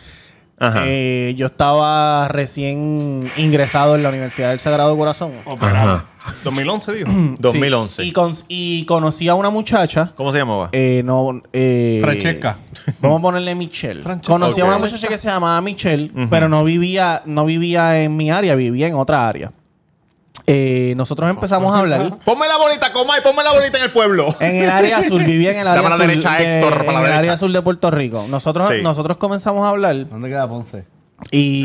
[0.58, 0.82] Ajá.
[0.86, 5.32] eh, yo estaba recién ingresado en la Universidad del Sagrado Corazón.
[5.60, 6.04] Ajá.
[6.42, 7.10] 2011, dijo.
[7.38, 8.02] 2011.
[8.02, 10.12] Sí, Y, con- y conocí a una muchacha.
[10.16, 10.70] ¿Cómo se llamaba?
[10.72, 12.56] Eh, no, eh, Francesca.
[13.00, 14.02] Vamos a ponerle Michelle.
[14.24, 18.30] Conocí a una muchacha que se llamaba Michelle, pero no vivía, no vivía en mi
[18.30, 19.52] área, vivía en otra área.
[20.46, 22.18] Eh, nosotros empezamos a hablar.
[22.24, 24.34] Ponme la bolita, coma y ponme la bolita en el pueblo.
[24.40, 26.06] En el área azul, vivía en el área Dame a la azul.
[26.08, 27.18] derecha, de- Héctor, para la en el derecha.
[27.18, 28.26] área azul de Puerto Rico.
[28.28, 28.82] Nosotros, Sí.
[28.82, 30.84] nosotros comenzamos a hablar ¿Dónde queda Ponce?
[31.30, 31.64] y.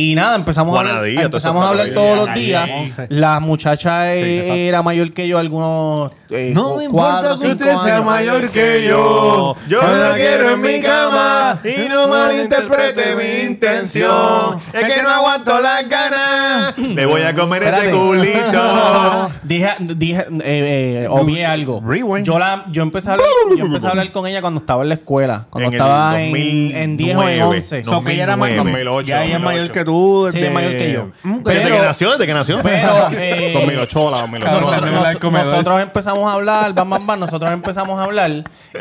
[0.00, 2.68] Y nada, empezamos a hablar, empezamos a hablar todos los días.
[3.08, 4.54] La muchacha eh, exacto.
[4.54, 6.12] era mayor que yo, algunos.
[6.30, 8.04] eh, No me importa que usted sea años.
[8.06, 9.56] mayor que yo.
[9.68, 14.56] Yo la quiero en mi cama y no malinterprete mi intención.
[14.72, 16.78] Es que no aguanto las ganas.
[16.78, 19.30] Me voy a comer ese culito.
[19.42, 21.82] Dije, dije, eh, eh, obvié algo.
[21.84, 22.24] Rewind.
[22.24, 23.26] Yo, la, yo, empecé a hablar,
[23.56, 25.46] yo empecé a hablar con ella cuando estaba en la escuela.
[25.50, 26.82] Cuando En estaba en, 2009.
[26.82, 27.82] en 10 o en 11.
[27.82, 29.04] No, So, que ella era mayor, 2009.
[29.04, 29.44] ya ella es 2008.
[29.44, 30.28] mayor que tú.
[30.30, 31.08] Sí, desde- es mayor que yo.
[31.22, 32.58] Mm, Desde Pero- que nació, desde que nació.
[32.62, 34.44] Pero eh, 2008, la 2008.
[34.44, 34.92] Cabrón,
[35.34, 38.30] nosotros, nos- empezamos a hablar, bam, bam, bam, nosotros empezamos a hablar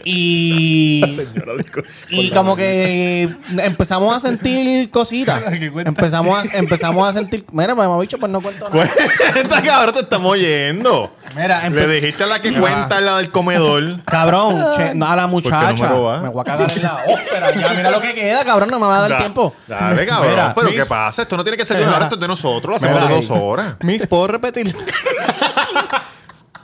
[0.03, 1.03] y,
[2.09, 3.29] y como que
[3.59, 5.43] empezamos a sentir cositas.
[5.43, 5.89] ¿Qué cuenta?
[5.89, 8.89] Empezamos a, empezamos a sentir, mira, mamá bicho, pues no cuento nada.
[9.35, 11.11] Esta cabrón te estamos oyendo.
[11.35, 14.03] Mira, Le dijiste a la que cuenta la del comedor.
[14.05, 15.89] Cabrón, che, no, a la muchacha.
[15.89, 17.51] no me voy a cagar en la ópera.
[17.53, 19.53] Ya, mira lo que queda, cabrón, no me va a dar Da- tiempo.
[19.67, 20.31] Dale, cabrón.
[20.31, 21.21] Mira, pero ¿qué pasa?
[21.21, 21.97] Esto no tiene que ser de una Mira.
[21.97, 22.69] hora, esto es de nosotros.
[22.71, 23.07] Lo hacemos Mira.
[23.07, 23.75] de dos horas.
[23.81, 24.75] Miss, ¿puedo repetir?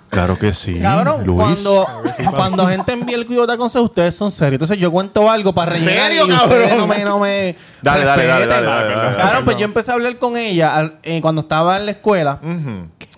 [0.10, 0.80] Claro que sí.
[0.80, 1.88] Cabrón, cuando,
[2.30, 4.54] cuando gente envía el cuidado de consejo, ustedes son serios.
[4.54, 6.78] Entonces yo cuento algo para rellenar ¿Serio, y ustedes cabrón?
[6.78, 8.50] no me, no me Dale, dale, dale, respeten.
[8.50, 9.46] dale, dale, dale, Claro, dale.
[9.46, 12.40] pues yo empecé a hablar con ella al- eh, cuando estaba en la escuela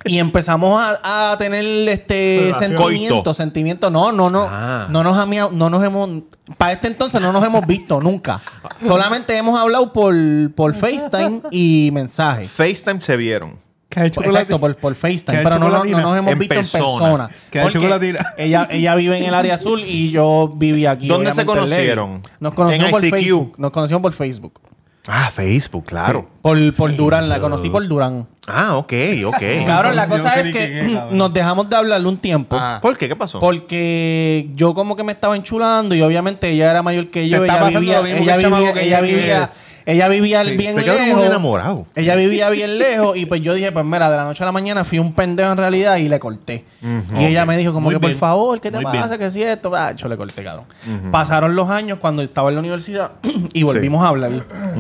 [0.12, 3.34] y empezamos a, a tener este sentimiento, Coito.
[3.34, 3.90] sentimiento.
[3.90, 4.88] No, no, no, Ah.
[4.90, 6.10] no nos hamia- no nos hemos
[6.58, 8.40] para este entonces no nos hemos visto nunca.
[8.82, 10.16] Solamente hemos hablado por
[10.56, 12.50] por FaceTime y mensajes.
[12.52, 13.66] FaceTime se vieron.
[13.98, 15.38] Exacto, por, por FaceTime.
[15.38, 16.02] ¿Qué Pero no, no- no chocolatina?
[16.02, 17.30] nos hemos En visto persona.
[17.54, 18.00] en persona.
[18.38, 21.08] Ella, ella vive en el área azul y yo vivía aquí.
[21.08, 22.22] ¿Dónde se conocieron?
[22.42, 23.16] Nos conocimos En por ICQ.
[23.16, 23.56] Facebook.
[23.58, 24.60] Nos conocimos por Facebook.
[25.08, 26.30] Ah, Facebook, claro.
[26.42, 28.28] Por, por Durán, la conocí por Durán.
[28.48, 28.94] Ah, ok,
[29.26, 29.44] ok.
[29.66, 32.56] Cabrón, la cosa es que nos dejamos de hablar un tiempo.
[32.60, 32.80] Ah.
[32.82, 33.08] ¿Por qué?
[33.08, 33.40] ¿Qué pasó?
[33.40, 37.40] Porque yo como que me estaba enchulando y obviamente ella era mayor que yo.
[37.40, 39.50] Te está Ella pasando vivía, lo mismo ella que el chamaco vivía, que ella vivía,
[39.86, 41.26] ella vivía bien Te quedaron muy lejos.
[41.26, 41.86] enamorado.
[41.96, 44.52] Ella vivía bien lejos y pues yo dije, pues mira, de la noche a la
[44.52, 46.66] mañana fui un pendejo en realidad y le corté.
[47.18, 49.18] Y ella me dijo como Muy que, por favor, ¿qué te Muy pasa?
[49.18, 49.72] ¿Qué si esto?
[49.76, 50.66] Ah, yo le corté, cabrón.
[51.12, 53.12] Pasaron los años cuando estaba en la universidad
[53.54, 54.32] y volvimos a hablar.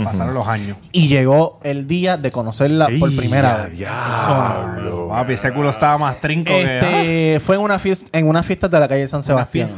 [0.03, 0.78] Pasaron los años.
[0.91, 3.78] Y llegó el día de conocerla por primera ya, vez.
[3.78, 5.08] diablo.
[5.10, 6.78] Papi, ese culo estaba más trinco que...
[6.78, 9.70] Este, fue en una fiesta, en una fiesta de la calle San Sebastián.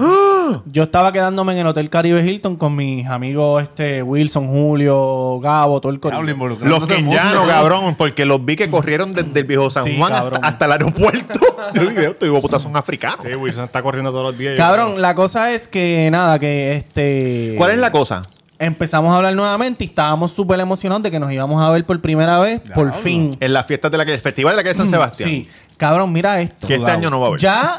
[0.71, 4.95] Yo estaba quedándome en el Hotel Caribe Hilton con mis amigos este Wilson, Julio,
[5.41, 6.22] Gabo, todo el corillo.
[6.61, 10.24] Los quenyanos, cabrón, porque los vi que corrieron desde el viejo San Sí, Juan hasta,
[10.24, 10.39] cabrón.
[10.43, 11.39] hasta el aeropuerto.
[11.74, 13.20] Yo dije, estos hijos de puta son africanos.
[13.24, 14.53] Sí, Wilson está corriendo todos los días.
[14.53, 18.22] yo Cabrón, la cosa es que nada, que este ¿Cuál es la cosa?
[18.59, 22.01] empezamos a hablar nuevamente y estábamos súper emocionados de que nos íbamos a ver por
[22.01, 23.38] primera vez, por fin.
[23.39, 25.30] En las fiestas de la calle, el festival de la calle San Sebastián.
[25.30, 25.47] Sí.
[25.78, 26.68] Cabrón, mira esto.
[26.68, 27.39] Que este año no va a haber.
[27.39, 27.78] Ya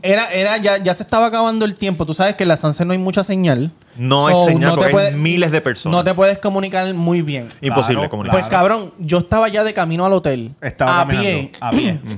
[0.00, 2.06] era, era, ya, ya se estaba acabando el tiempo.
[2.06, 3.70] Tú sabes que en la Sanse no hay mucha señal.
[3.96, 5.96] No So, hay señal te porque puedes- hay miles de personas.
[5.98, 7.48] No te puedes comunicar muy bien.
[7.60, 8.38] Imposible Claro, comunicar.
[8.40, 10.52] Pues cabrón, yo estaba ya de camino al hotel.
[10.60, 11.52] Estaba a pie.
[11.60, 11.98] A pie.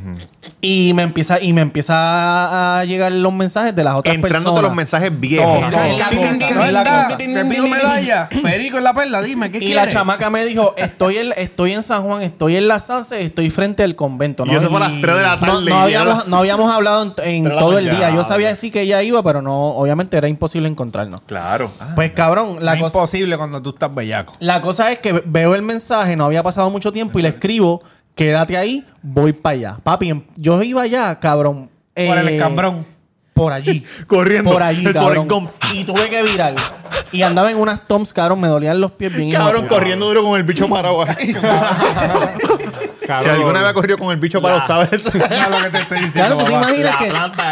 [0.61, 4.63] Y me empieza, y me empieza a llegar los mensajes de las otras Entrándote personas.
[4.63, 5.61] los mensajes viejos.
[7.19, 8.29] Es medalla.
[8.43, 9.77] Perico en la perla, dime, ¿qué Y quieres?
[9.77, 13.51] la chamaca me dijo, estoy en, estoy en San Juan, estoy en la Sanse, estoy
[13.51, 14.45] frente al convento.
[14.47, 17.03] Y eso fue a las 3 de la no- tarde No, habíamos, no habíamos hablado
[17.03, 18.11] en, en todo el día.
[18.11, 21.21] Yo sabía sí que ella iba, pero no, obviamente era imposible encontrarnos.
[21.27, 21.66] Claro.
[21.95, 24.35] Pues cabrón, la Es cosa, imposible cuando tú estás bellaco.
[24.41, 27.83] la cosa es que veo el mensaje, no había pasado mucho tiempo y le escribo,
[28.15, 29.79] quédate ahí, voy para allá.
[29.83, 31.69] Papi, em- yo iba allá, cabrón.
[31.95, 32.87] Por el eh, escambrón.
[33.35, 33.85] Por allí.
[34.07, 34.51] Corriendo.
[34.51, 35.29] Por allí, cabrón.
[35.75, 36.55] Y tuve que virar.
[37.13, 39.31] Y andaba en unas toms, cabrón, me dolían los pies bien.
[39.31, 41.05] Cabrón, corriendo duro con el bicho parado.
[43.07, 45.03] si alguna vez ha corrido con el bicho parado, ¿sabes?
[45.15, 46.37] Mira lo que te estoy diciendo.
[46.37, 46.67] Claro, tú te papá.
[46.71, 47.11] imaginas La que.
[47.11, 47.43] planta,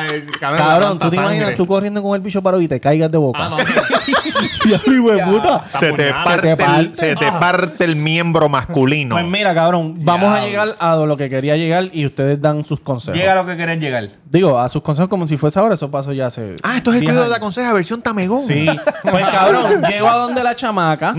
[0.40, 1.34] cabrón, la Cabrón, planta tú te sangre.
[1.36, 3.38] imaginas tú corriendo con el bicho parado y te caigas de boca.
[3.46, 3.56] Ah, no.
[4.66, 5.64] Ya, hijo de puta.
[5.78, 6.94] se, te parte Se te el, parte.
[6.94, 9.14] se te parte el miembro masculino.
[9.14, 12.80] Pues mira, cabrón, vamos a llegar a lo que quería llegar y ustedes dan sus
[12.80, 13.18] consejos.
[13.18, 14.08] Llega a lo que querés llegar.
[14.30, 16.56] Digo, a sus consejos como si fuese ahora, eso pasó ya hace.
[16.62, 17.44] ah, esto es el 10 cuidado de la años.
[17.44, 18.42] conseja versión tamegón.
[18.46, 18.66] Sí.
[19.02, 21.14] Pues cabrón, llego a donde la chamaca,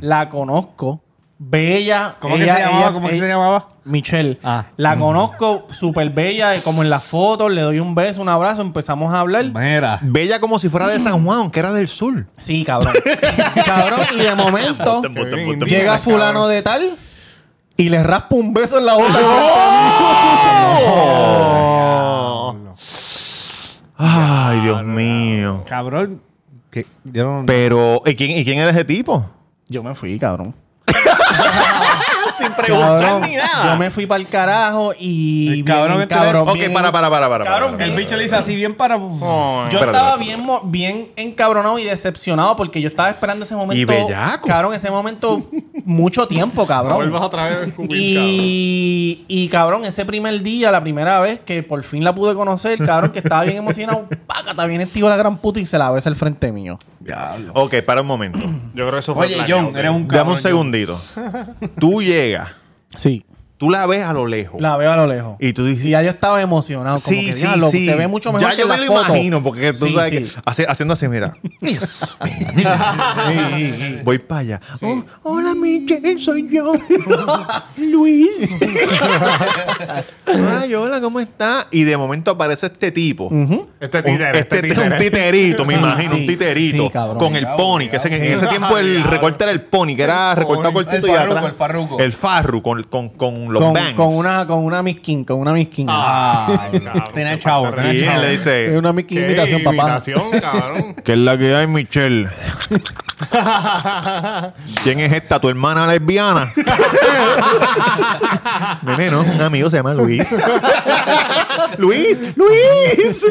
[0.00, 1.00] la conozco,
[1.42, 2.16] bella.
[2.20, 2.80] ¿Cómo que ella- se llamaba?
[2.82, 3.68] ella- ¿Cómo que se llamaba?
[3.84, 4.38] Michelle.
[4.44, 4.66] Ah.
[4.76, 9.12] La conozco súper bella, como en las fotos, le doy un beso, un abrazo, empezamos
[9.14, 9.46] a hablar.
[9.46, 9.98] Mira.
[10.02, 12.26] Bella como si fuera de San Juan, que era del sur.
[12.36, 12.92] Sí, cabrón.
[13.64, 15.00] cabrón, y de momento
[15.66, 16.50] llega fulano cabrón.
[16.50, 16.90] de tal
[17.76, 19.18] y le raspa un beso en la boca.
[23.96, 25.64] Ay, Dios mío.
[25.66, 26.22] Cabrón.
[26.70, 27.42] Que yo no...
[27.46, 29.24] Pero, ¿y quién, ¿y quién era ese tipo?
[29.68, 30.54] Yo me fui, cabrón.
[32.38, 33.22] Sin Cabrón,
[33.64, 36.90] yo me fui para el carajo y El cabrón bien, este cabrón, Ok, bien- para,
[36.92, 37.44] para, para, para.
[37.44, 38.00] Cabrón, para, El para.
[38.00, 38.96] bicho le hizo así bien para...
[38.96, 39.04] Yo
[39.64, 40.24] Espérate, estaba espérate.
[40.24, 43.80] bien, mo- bien encabronado y decepcionado porque yo estaba esperando ese momento.
[43.80, 44.48] Y bellaco.
[44.48, 45.42] Cabrón, ese momento
[45.84, 46.96] mucho tiempo, No cabrón.
[46.96, 52.04] vuelvas otra vez Y, y cabrón, ese primer día, la primera vez que por fin
[52.04, 55.66] la pude conocer, cabrón, que estaba bien emocionado, págata, bien estilo la gran puta y
[55.66, 56.78] se la besa al frente mío.
[57.00, 57.52] Diablo.
[57.54, 58.38] Ok, para un momento.
[58.38, 60.28] Yo creo que eso fue Oye, planeado, John, eres un Dame cabrón.
[60.28, 60.42] un John.
[60.42, 61.00] segundito.
[61.78, 62.48] Tú llegas,
[62.96, 63.24] Sí.
[63.60, 64.58] Tú la ves a lo lejos.
[64.58, 65.36] La veo a lo lejos.
[65.38, 66.98] Y tú dices- Y ya yo estaba emocionado.
[66.98, 67.84] Como Sí, que, sí, "Diablo, sí.
[67.84, 69.04] Se ve mucho mejor Ya que yo la me lo foto".
[69.08, 70.34] imagino, porque tú Sí, sabes sí.
[70.34, 71.34] que hace- haciendo así, mira.
[71.60, 72.16] Yes.
[74.02, 74.60] Voy para allá.
[74.80, 76.72] Oh, hola, Michelle, soy yo.
[77.76, 78.56] Luis.
[80.26, 81.66] Ay, hola, ¿cómo está?
[81.70, 83.30] Y de momento aparece este tipo.
[83.80, 86.84] Este títere, este, este es un titerito, me imagino, sí, un titerito.
[86.84, 87.18] sí, cabrón.
[87.18, 90.72] con el pony, que en ese tiempo el recorte era el pony, que era recortado
[90.72, 91.50] cortito El y farruco, atrás.
[91.50, 91.98] el farruco.
[92.00, 93.08] El farru con,
[93.52, 93.94] con, con los Con, bangs.
[93.94, 95.86] con una, con una miskin, con una miskin.
[95.90, 96.68] Ah,
[97.14, 98.22] Tenía qué chavo, Y chavo.
[98.22, 99.76] él le Es una miskin ¿Qué imitación, papá.
[99.76, 100.94] imitación, cabrón?
[101.04, 102.28] ¿qué es la que hay, Michelle?
[104.82, 105.38] ¿Quién es esta?
[105.40, 106.52] ¿Tu hermana lesbiana?
[108.82, 110.26] Nene, no, un amigo se llama Luis.
[111.78, 113.24] Luis, Luis.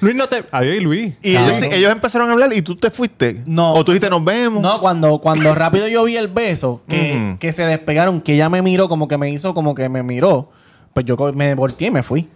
[0.00, 0.44] Luis, no te...
[0.50, 1.14] Adiós, Luis.
[1.22, 3.42] Y ellos, ellos empezaron a hablar y tú te fuiste.
[3.46, 3.72] No.
[3.74, 4.62] O tú dijiste, nos vemos.
[4.62, 7.38] No, cuando, cuando rápido yo vi el beso, que, Ujú.
[7.38, 10.50] que se despegaron, que ella me miró, como que me hizo, como que me miró,
[10.94, 12.28] pues yo me volteé y me fui.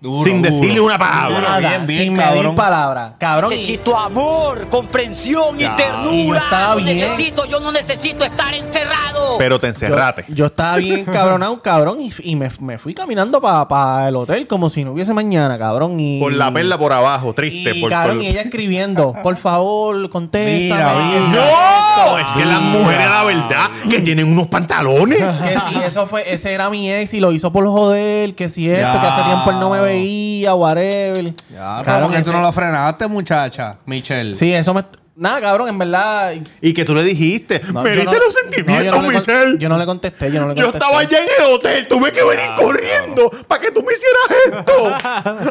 [0.00, 0.54] Duro, sin duro.
[0.54, 1.40] decirle una palabra.
[1.40, 2.42] Nada, bien, bien, sin cabrón.
[2.44, 3.14] medir palabra.
[3.18, 3.50] Cabrón.
[3.50, 5.72] Necesito amor, comprensión Ya.
[5.72, 6.42] y ternura.
[6.48, 6.98] Y yo bien.
[6.98, 9.36] necesito, yo no necesito estar encerrado.
[9.38, 10.24] Pero te encerrate.
[10.28, 14.70] yo estaba bien cabronado, cabrón, y, y me, me fui caminando para el hotel como
[14.70, 15.98] si no hubiese mañana, cabrón.
[15.98, 17.76] Y, Por la perla por abajo, triste.
[17.76, 19.96] Y, por, cabrón, por- y ella escribiendo, por favor.
[19.98, 21.28] Mira, mira.
[21.32, 22.18] ¡No!
[22.18, 25.18] Es que las mujeres, la verdad, que tienen unos pantalones.
[25.18, 28.70] Que si eso fue, ese era mi ex y lo hizo por joder, que si
[28.70, 29.00] esto, Ya.
[29.00, 31.34] que hace tiempo él no me veía, whatever.
[31.52, 34.34] Ya, Cabrón, porque tú no lo frenaste, muchacha, Michelle.
[34.34, 34.84] Sí, eso me.
[35.20, 36.32] Nada, cabrón, en verdad.
[36.60, 39.14] Y que tú le dijiste, no, me yo diste no- los sentimientos, yo, no le,
[39.14, 39.58] con- Michelle.
[39.58, 40.78] yo no le contesté, yo no le Yo contesté.
[40.86, 44.92] estaba allá en el hotel, tuve que venir corriendo para que tú me hicieras esto.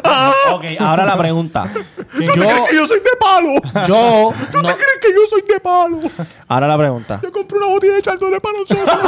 [0.04, 1.70] Ah, Ok, ahora la pregunta.
[1.74, 3.52] ¿Tú te crees que Yo, yo soy de palo?
[3.86, 6.00] yo, ¿Tú te crees que yo soy de palo?
[6.48, 7.20] ahora la pregunta.
[7.22, 8.88] Yo compré una botella de chardonnay para nosotros.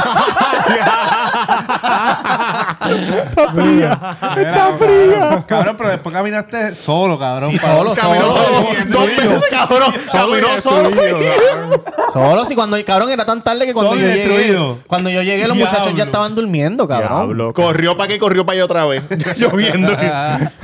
[3.30, 4.00] Está fría.
[4.36, 5.44] Está fría.
[5.46, 7.50] Cabrón, pero después caminaste solo, cabrón.
[7.50, 8.44] Sí, para- solo, Caminó solo.
[8.44, 8.68] solo.
[8.88, 9.94] Dos veces, cabrón.
[10.12, 10.90] Caminó solo.
[12.12, 15.56] Solo si cuando, cabrón, era tan tarde que cuando yo llegué, cuando yo llegué los
[15.56, 16.04] muchachos ya Diablo.
[16.04, 17.52] estaban durmiendo, cabrón.
[17.52, 19.02] Corrió para que corrió para allá otra vez.
[19.36, 19.92] Lloviendo.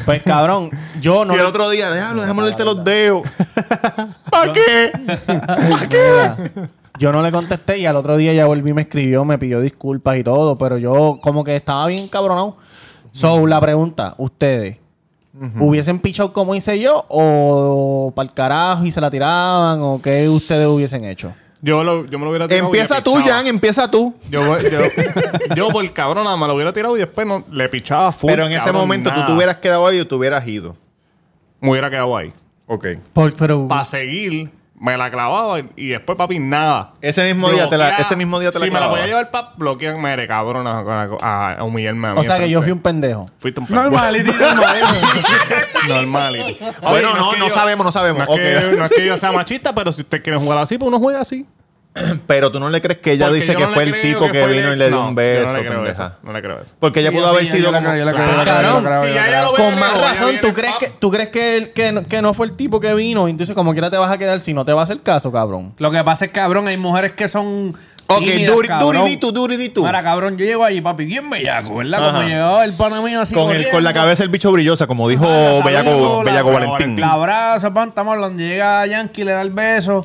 [0.05, 0.71] Pues cabrón,
[1.01, 3.23] yo no y el otro día, déjalo, déjame olerte los dedos.
[4.31, 4.93] ¿Para qué?
[5.27, 6.31] ¿Para qué?
[6.99, 10.17] Yo no le contesté y al otro día ya volví, me escribió, me pidió disculpas
[10.17, 12.57] y todo, pero yo como que estaba bien cabronado.
[13.13, 14.79] So, la pregunta, ustedes,
[15.59, 20.29] ¿hubiesen pichado como hice yo o para el carajo y se la tiraban o qué
[20.29, 21.33] ustedes hubiesen hecho?
[21.63, 22.67] Yo, lo- yo me lo hubiera tirado.
[22.67, 23.37] Empieza tú, pichaba.
[23.39, 24.15] Jan, empieza tú.
[24.31, 24.79] Yo, yo,
[25.57, 28.31] yo por cabrón nada me lo hubiera tirado y después no, le pichaba full.
[28.31, 30.77] Pero en ese momento tú te hubieras quedado ahí o te hubieras ido.
[31.61, 32.33] Me hubiera quedado ahí.
[32.67, 32.87] Ok.
[33.39, 36.93] pero Para seguir, me la clavaba y- después, papi, nada.
[37.01, 39.07] Ese mismo día te la, Bloquea- ese mismo día te la Si me la podía
[39.07, 40.81] llevar para bloquear, me eres cabrón a,
[41.23, 42.19] a- a humillarme a mí.
[42.21, 43.31] o sea que yo fui un pendejo.
[43.39, 43.91] Fuiste un pendejo.
[43.91, 45.89] Normality, normality.
[45.89, 46.59] Normality.
[46.83, 48.27] Bueno, no, es que no yo- sabemos, no sabemos.
[48.29, 50.79] No es, que, no es que yo sea machista, pero si usted quiere jugar así,
[50.79, 51.47] pues uno juega así.
[52.27, 54.21] Pero tú no le crees que ella Porque dice yo que fue el creo tipo
[54.27, 54.79] que fue el vino y ex.
[54.79, 56.05] le dio No, un yo beso, no le creo pendeja.
[56.07, 56.13] eso.
[56.23, 56.75] No le creo eso.
[56.79, 57.85] Porque ella pudo haber sido como...
[58.45, 61.11] Cabrón, si ella lo Con hubiera más ella razón, viene ¿tú crees, pap- que, ¿tú
[61.11, 63.29] crees que, él- que, no- que no fue el tipo que vino?
[63.29, 65.75] Entonces, como quiera te vas a quedar si no te va a hacer caso, cabrón.
[65.79, 67.75] Lo que pasa es, cabrón, hay mujeres que son.
[68.09, 68.97] Ok, tímidas, duri, cabrón.
[68.99, 69.85] duri, tú, duri, tú.
[69.85, 72.01] Mira, cabrón, yo llego allí, papi, bien bellaco, ¿verdad?
[72.01, 72.13] Ajá.
[72.19, 73.35] Como llegaba el pana mío así.
[73.35, 73.93] Con, el, con la corriendo.
[73.95, 77.01] cabeza el bicho brillosa, como dijo Ah, Bellaco, saludo, la- Bellaco la- Valentín.
[77.01, 78.41] La abraza, pan, estamos hablando.
[78.41, 80.05] Llega Yankee, le da el beso.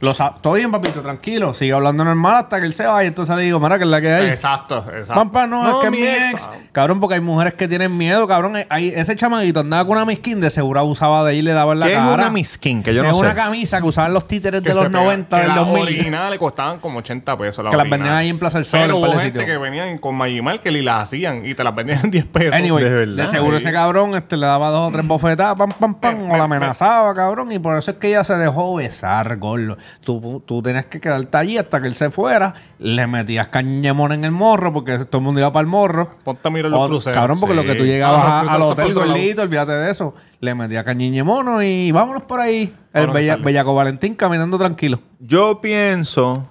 [0.00, 1.54] Lo sa- Todo bien, papito, tranquilo.
[1.54, 3.08] Sigue hablando normal hasta que él se vaya.
[3.08, 4.26] Entonces le digo, mira, que es la que hay.
[4.28, 5.14] Exacto, exacto.
[5.14, 6.30] Pampa, no, No, es que mi ex.
[6.32, 6.48] ex.
[6.72, 8.54] Cabrón, porque hay mujeres que tienen miedo, cabrón.
[8.68, 11.72] Hay, ese chamaguito andaba con una miskin, de seguro abusaba de ella y le daba
[11.72, 12.82] en la ¿Qué es una miskin?
[12.82, 13.22] Que yo no es sé.
[13.22, 15.58] una camisa que usaban los títeres Que de los se pega- 90, que del las
[15.58, 15.82] 2000.
[15.82, 17.68] originales costaban como 80 pesos.
[17.68, 20.42] Que las vendían ahí en Plaza del Sol, Pero hubo gente que venían con Maggie
[20.42, 22.54] Market y las hacían y te las vendían en 10 pesos.
[22.54, 23.64] Anyway, De seguro Sí.
[23.64, 27.12] ese cabrón este, le daba dos o tres bofetadas, pam, pam, pam, o la amenazaba,
[27.14, 27.50] cabrón.
[27.50, 29.76] Y por eso es que ella se dejó besar, gordo.
[30.04, 32.54] Tú, tú tenías que quedarte allí hasta que él se fuera.
[32.78, 36.16] Le metías cañemón en el morro, porque todo el mundo iba para el morro.
[36.24, 37.16] Ponte a mirar los cruceros.
[37.16, 37.56] Cabrón, porque Sí.
[37.56, 40.14] lo que tú llegabas Ah, al hotel gordito, olvídate de eso.
[40.40, 42.74] Le metía cañiñemono y vámonos por ahí.
[42.92, 43.36] El bella-.
[43.36, 45.00] Bellaco Valentín caminando tranquilo.
[45.20, 46.48] Yo pienso...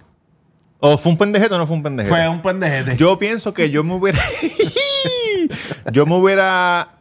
[0.80, 2.16] ¿O fue un pendejete o no fue un pendejete?
[2.16, 2.98] Fue un pendejete.
[2.98, 4.20] Yo pienso que yo me hubiera...
[5.92, 6.97] yo me hubiera...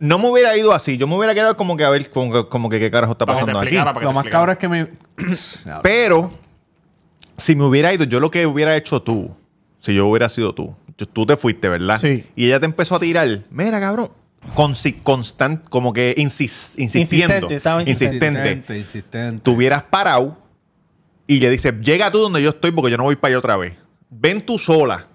[0.00, 0.96] No me hubiera ido así.
[0.96, 3.26] Yo me hubiera quedado como que a ver como que, como que qué carajo está
[3.26, 3.76] pasando aquí.
[4.00, 4.88] Lo más cabrón es que me.
[5.82, 6.32] Pero,
[7.36, 9.30] si me hubiera ido, yo lo que hubiera hecho tú,
[9.78, 11.98] si yo hubiera sido tú, yo- tú te fuiste, ¿verdad?
[12.00, 12.24] Sí.
[12.34, 14.10] Y ella te empezó a tirar, mira, cabrón,
[14.54, 18.26] consi- constant, como que insis- insistiendo, Insistente, estaba insistente.
[18.26, 18.78] insistente.
[18.78, 19.40] insistente.
[19.44, 20.38] Tú hubieras parado
[21.26, 23.56] y le dices, llega tú donde yo estoy porque yo no voy para allá otra
[23.56, 23.74] vez.
[24.08, 25.06] Ven tú sola.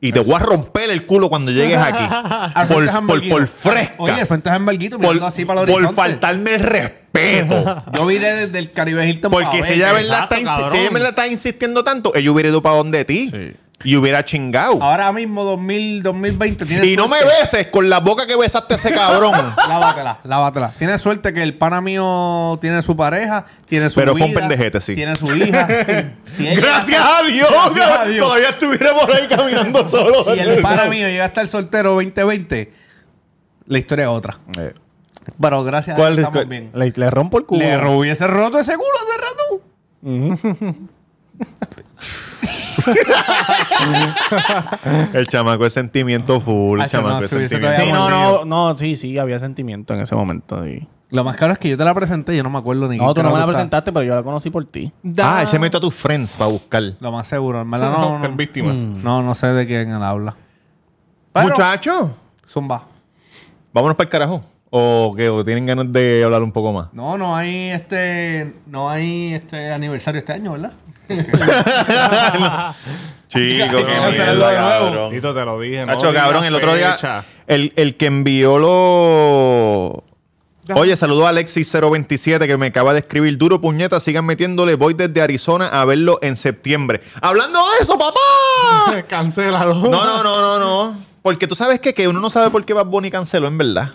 [0.00, 2.04] Y te voy a romper el culo cuando llegues aquí.
[2.68, 3.94] Por, por, por fresca.
[3.98, 7.82] Oye, el frente es por, mirando así para el por faltarme el respeto.
[7.92, 11.10] Yo vine desde el Caribe Hilton Porque si ella, verdad exacto, está, si ella verdad
[11.10, 13.30] está insistiendo tanto, ella hubiera ido para donde ti.
[13.82, 14.82] Y hubiera chingado.
[14.82, 18.76] Ahora mismo, 2000, 2020, tienes Y no me beses con la boca que besaste a
[18.76, 19.32] ese cabrón.
[19.56, 20.70] Lávatela, lávatela.
[20.78, 24.40] Tienes suerte que el pana mío tiene su pareja, tiene su Pero fue un vida,
[24.40, 24.94] pendejete, sí.
[24.94, 25.66] Tiene su hija.
[26.22, 27.48] Si ella- Gracias a Dios.
[27.50, 28.26] Gracias a Dios.
[28.26, 30.24] Todavía estuviera por ahí caminando solo.
[30.24, 32.72] Si el pana mío llega a estar soltero 2020,
[33.66, 34.36] la historia es otra.
[35.40, 36.70] Pero gracias a ¿Cuál Dios es- estamos cuál- bien.
[36.74, 37.60] Le, le rompo el culo.
[37.64, 39.62] Le hubiese roto ese culo hace rato.
[45.14, 46.78] El chamaco es sentimiento full.
[46.80, 50.00] El Ah, chamaco chamaco, es sentimiento Sí, no, no, no, sí, sí, había sentimiento en
[50.00, 50.62] ese momento.
[50.64, 50.86] sí.
[51.10, 53.12] Lo más caro es que yo te la presenté, yo no me acuerdo ni No,
[53.12, 54.92] tú no me la presentaste, pero yo la conocí por ti.
[55.20, 56.84] Ah, él se metió a tus friends para buscar.
[57.00, 58.18] Lo más seguro, en verdad no.
[58.20, 58.78] No, víctimas.
[58.78, 60.36] no, no sé de quién él habla.
[61.32, 62.14] Pero- Muchacho,
[62.48, 62.84] Zumba.
[63.72, 64.44] vámonos para el carajo.
[64.72, 66.92] ¿O que ¿O tienen ganas de hablar un poco más?
[66.92, 68.54] No, no hay este.
[68.66, 70.70] No hay este aniversario este año, ¿verdad?
[73.28, 75.08] Chico, que de nuevo.
[75.10, 75.86] Tito, te lo dije.
[75.86, 80.04] no cabrón, el otro día, el, el que envió lo...
[80.74, 83.36] Oye, saludo a Alexis027 que me acaba de escribir.
[83.36, 84.76] Duro puñeta, sigan metiéndole.
[84.76, 87.00] Voy desde Arizona a verlo en septiembre.
[87.20, 89.02] ¡Hablando de eso, papá!
[89.08, 89.74] Cancélalo.
[89.74, 90.96] No, no, no, no, no.
[91.22, 93.90] Porque tú sabes que, que uno no sabe por qué Bad Bunny canceló, en verdad.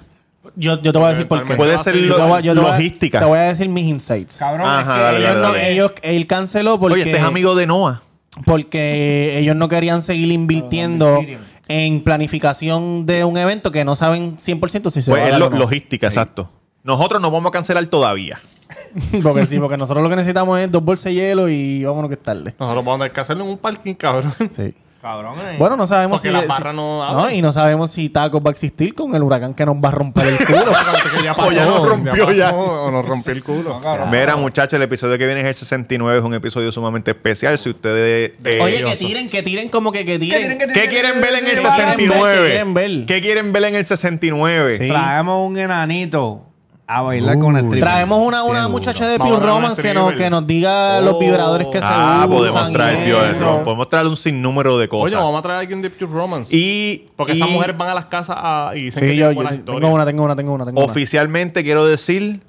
[0.55, 1.55] Yo, yo te voy a decir por qué.
[1.55, 3.19] Puede ser te voy a- yo te voy a- logística.
[3.19, 4.37] Te voy a decir mis insights.
[4.37, 5.71] Cabrón, Ajá, es que dale, ellos dale, no- dale.
[5.71, 8.01] ellos- él canceló porque, Oye, este es amigo de Noah.
[8.45, 11.21] porque ellos no querían seguir invirtiendo
[11.67, 15.31] en planificación de un evento que no saben 100% si se Pues va a es
[15.33, 15.57] dar lo- o no.
[15.59, 16.49] logística, exacto.
[16.83, 18.37] Nosotros no vamos a cancelar todavía.
[19.23, 22.13] porque sí, porque nosotros lo que necesitamos es dos bolsas de hielo y vámonos que
[22.15, 22.53] es tarde.
[22.59, 24.33] Nosotros vamos a tener que hacerlo en un parking, cabrón.
[24.55, 24.73] Sí.
[25.06, 25.56] Cabrón, eh.
[25.60, 26.34] Bueno, no sabemos Porque si...
[26.34, 27.36] las si- barras no abren.
[27.36, 29.91] Y no sabemos si Tacos va a existir con el huracán que nos va a
[29.91, 30.64] romper el culo.
[31.22, 32.45] Que O ya nos rompió ya.
[32.45, 33.80] pasó, O nos rompió el culo.
[34.10, 36.18] Mira, muchachos, el episodio que viene es el 69.
[36.18, 37.60] Es un episodio sumamente especial.
[37.60, 38.32] Si ustedes...
[38.43, 40.58] eh, Oye, que tiren, que tiren como que, que tiren.
[40.74, 41.62] ¿Qué quieren ver en el ¿Qué quieren ver?
[41.62, 42.34] 69?
[42.34, 43.06] ¿Qué quieren ver?
[43.06, 44.78] ¿Qué quieren ver en el 69?
[44.80, 44.88] Sí.
[44.88, 46.47] Traemos un enanito
[46.88, 47.89] a bailar con el stripper.
[47.89, 49.11] Traemos una, una muchacha duro.
[49.13, 52.29] de Pure una Romance que nos, que nos diga los vibradores que se Ah, usan.
[52.29, 53.61] podemos y traer, tío, eso.
[53.63, 55.05] podemos traer un sinnúmero de cosas.
[55.05, 56.55] Oye, vamos a traer a alguien de Pure Romance.
[56.55, 59.29] y Porque y esas mujeres van a las casas a, y dicen que Sí, yo,
[59.29, 60.86] tengo una, tengo una, tengo una, tengo una.
[60.91, 62.41] oficialmente quiero decir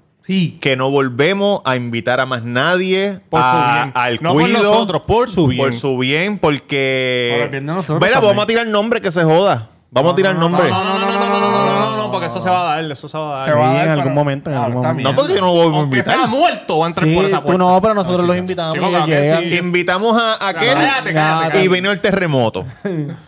[0.61, 3.93] que no volvemos a invitar a más nadie Por su a- bien.
[3.95, 4.59] al No por cuido.
[4.59, 5.63] nosotros, por su bien.
[5.63, 7.31] Por su bien, porque.
[7.37, 8.31] Por el bien de nosotros Mira, también.
[8.33, 9.69] vamos a tirar nombre que se joda.
[9.97, 10.69] Vamos a tirar nombre.
[10.71, 12.77] No, no, no, no, no, no, no, no, no, no, porque eso se va a
[12.77, 13.49] dar, eso se va a dar.
[13.49, 15.11] Se va a dar, en algún momento, en Ah, algún está momento.
[15.11, 16.29] No, porque yo no voy a Aunque sea invitar.
[16.31, 17.59] muerto, va a entrar por Sí, esa tú puerta.
[17.65, 19.43] no, pero nosotros los invitamos Chico, y claro ellos que llegan.
[19.45, 19.57] sí.
[19.57, 21.69] Invitamos a aquel Cállate, cállate, y cállate.
[21.69, 22.65] vino el terremoto.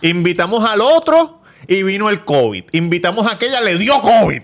[0.02, 2.64] Invitamos al otro y vino el COVID.
[2.72, 4.42] Invitamos a aquella, le dio COVID.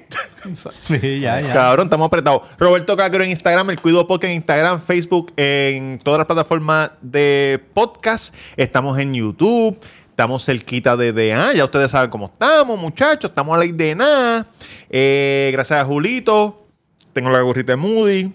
[0.82, 1.52] Sí, ya, ya.
[1.54, 2.42] Cabrón, estamos apretados.
[2.58, 7.62] Roberto Cagro en Instagram, el Cuido Podcast en Instagram, Facebook, en todas las plataformas de
[7.72, 8.34] podcast.
[8.56, 9.78] Estamos en YouTube.
[10.14, 13.32] Estamos cerquita de, de ah, ya ustedes saben cómo estamos, muchachos.
[13.32, 14.46] Estamos a la de.
[14.88, 16.68] Eh, gracias a Julito.
[17.12, 18.32] Tengo la gorrita de Moody.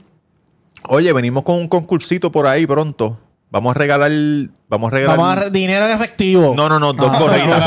[0.90, 3.18] Oye, venimos con un concursito por ahí pronto.
[3.52, 4.12] Vamos a regalar.
[4.68, 5.18] Vamos a regalar.
[5.18, 6.54] Vamos a re- dinero en efectivo.
[6.56, 7.64] No, no, no, dos Ah, gorritas.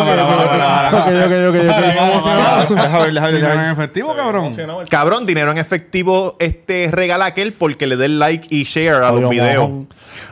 [3.33, 4.53] ¿Dinero en efectivo, cabrón?
[4.89, 9.29] Cabrón, dinero en efectivo este regala aquel porque le dé like y share a los
[9.29, 9.69] videos.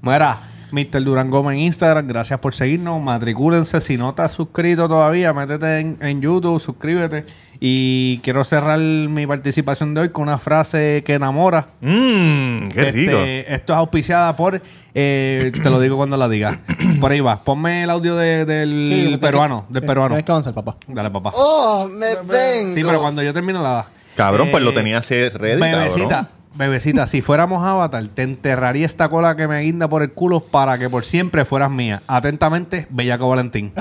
[0.00, 0.38] Mira,
[0.74, 1.04] Mr.
[1.04, 3.00] Durán Gómez en Instagram, gracias por seguirnos.
[3.00, 3.80] Matricúlense.
[3.80, 7.24] Si no estás suscrito todavía, métete en, en YouTube, suscríbete.
[7.60, 11.68] Y quiero cerrar mi participación de hoy con una frase que enamora.
[11.80, 13.18] Mmm, qué Este, rico.
[13.22, 14.60] esto es auspiciada por.
[14.94, 16.60] eh, te lo digo cuando la diga.
[17.00, 17.40] Por ahí va.
[17.42, 19.66] Ponme el audio de- del Sí, peruano.
[19.68, 20.08] que- del peruano.
[20.10, 20.76] Tienes que avanzar, papá.
[20.88, 21.30] Dale, papá.
[21.34, 22.74] Oh, me vengo.
[22.74, 23.86] Sí, pero cuando yo termino la da.
[24.16, 26.28] Cabrón, pues Eh, lo tenía así ready, Bebecita, cabrón.
[26.54, 30.78] Bebecita, si fuéramos Avatar, te enterraría esta cola que me guinda por el culo para
[30.78, 32.02] que por siempre fueras mía.
[32.06, 33.72] Atentamente, Bellaco Valentín.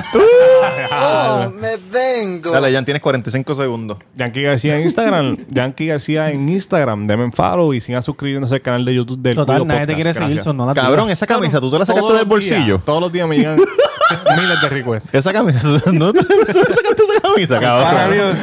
[0.91, 2.51] Oh, me vengo.
[2.51, 3.97] Dale, ya tienes 45 segundos.
[4.15, 5.37] Yankee García en Instagram.
[5.49, 7.07] Yankee García en Instagram.
[7.07, 10.13] Denme follow y sigan suscribiéndose al canal de YouTube del Total, Cuido nadie te quiere
[10.13, 10.43] seguir, Gracias.
[10.45, 11.19] son no la Cabrón, tiras.
[11.19, 12.79] esa camisa, ¿tú te la sacaste del los días, bolsillo?
[12.85, 15.09] todos los días me llegan miles de requests.
[15.13, 15.61] Esa camisa,
[15.91, 17.02] ¿no te sacaste esa camisa,
[17.47, 18.13] Para cabrón?
[18.13, 18.37] Dios,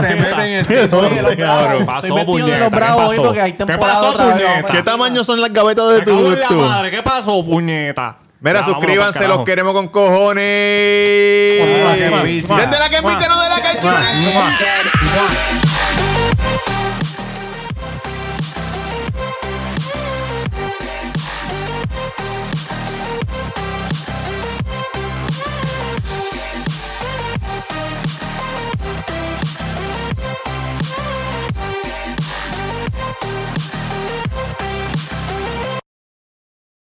[0.00, 1.86] se meten en el ¿Dónde, cabrón?
[1.86, 3.22] Pasó, Estoy vestido de puñeta, los ¿qué bravos hoy pasó?
[3.22, 4.72] porque hay ¿Qué temporada pasó, otra vez, puñeta?
[4.72, 8.16] ¿Qué tamaño son las gavetas de tu madre, ¿Qué pasó, puñeta?
[8.40, 10.44] Mira, Ya, suscríbanse, los queremos con cojones.
[10.44, 11.68] Desde
[12.78, 13.56] la que no de la.
[13.82, 15.65] Dead.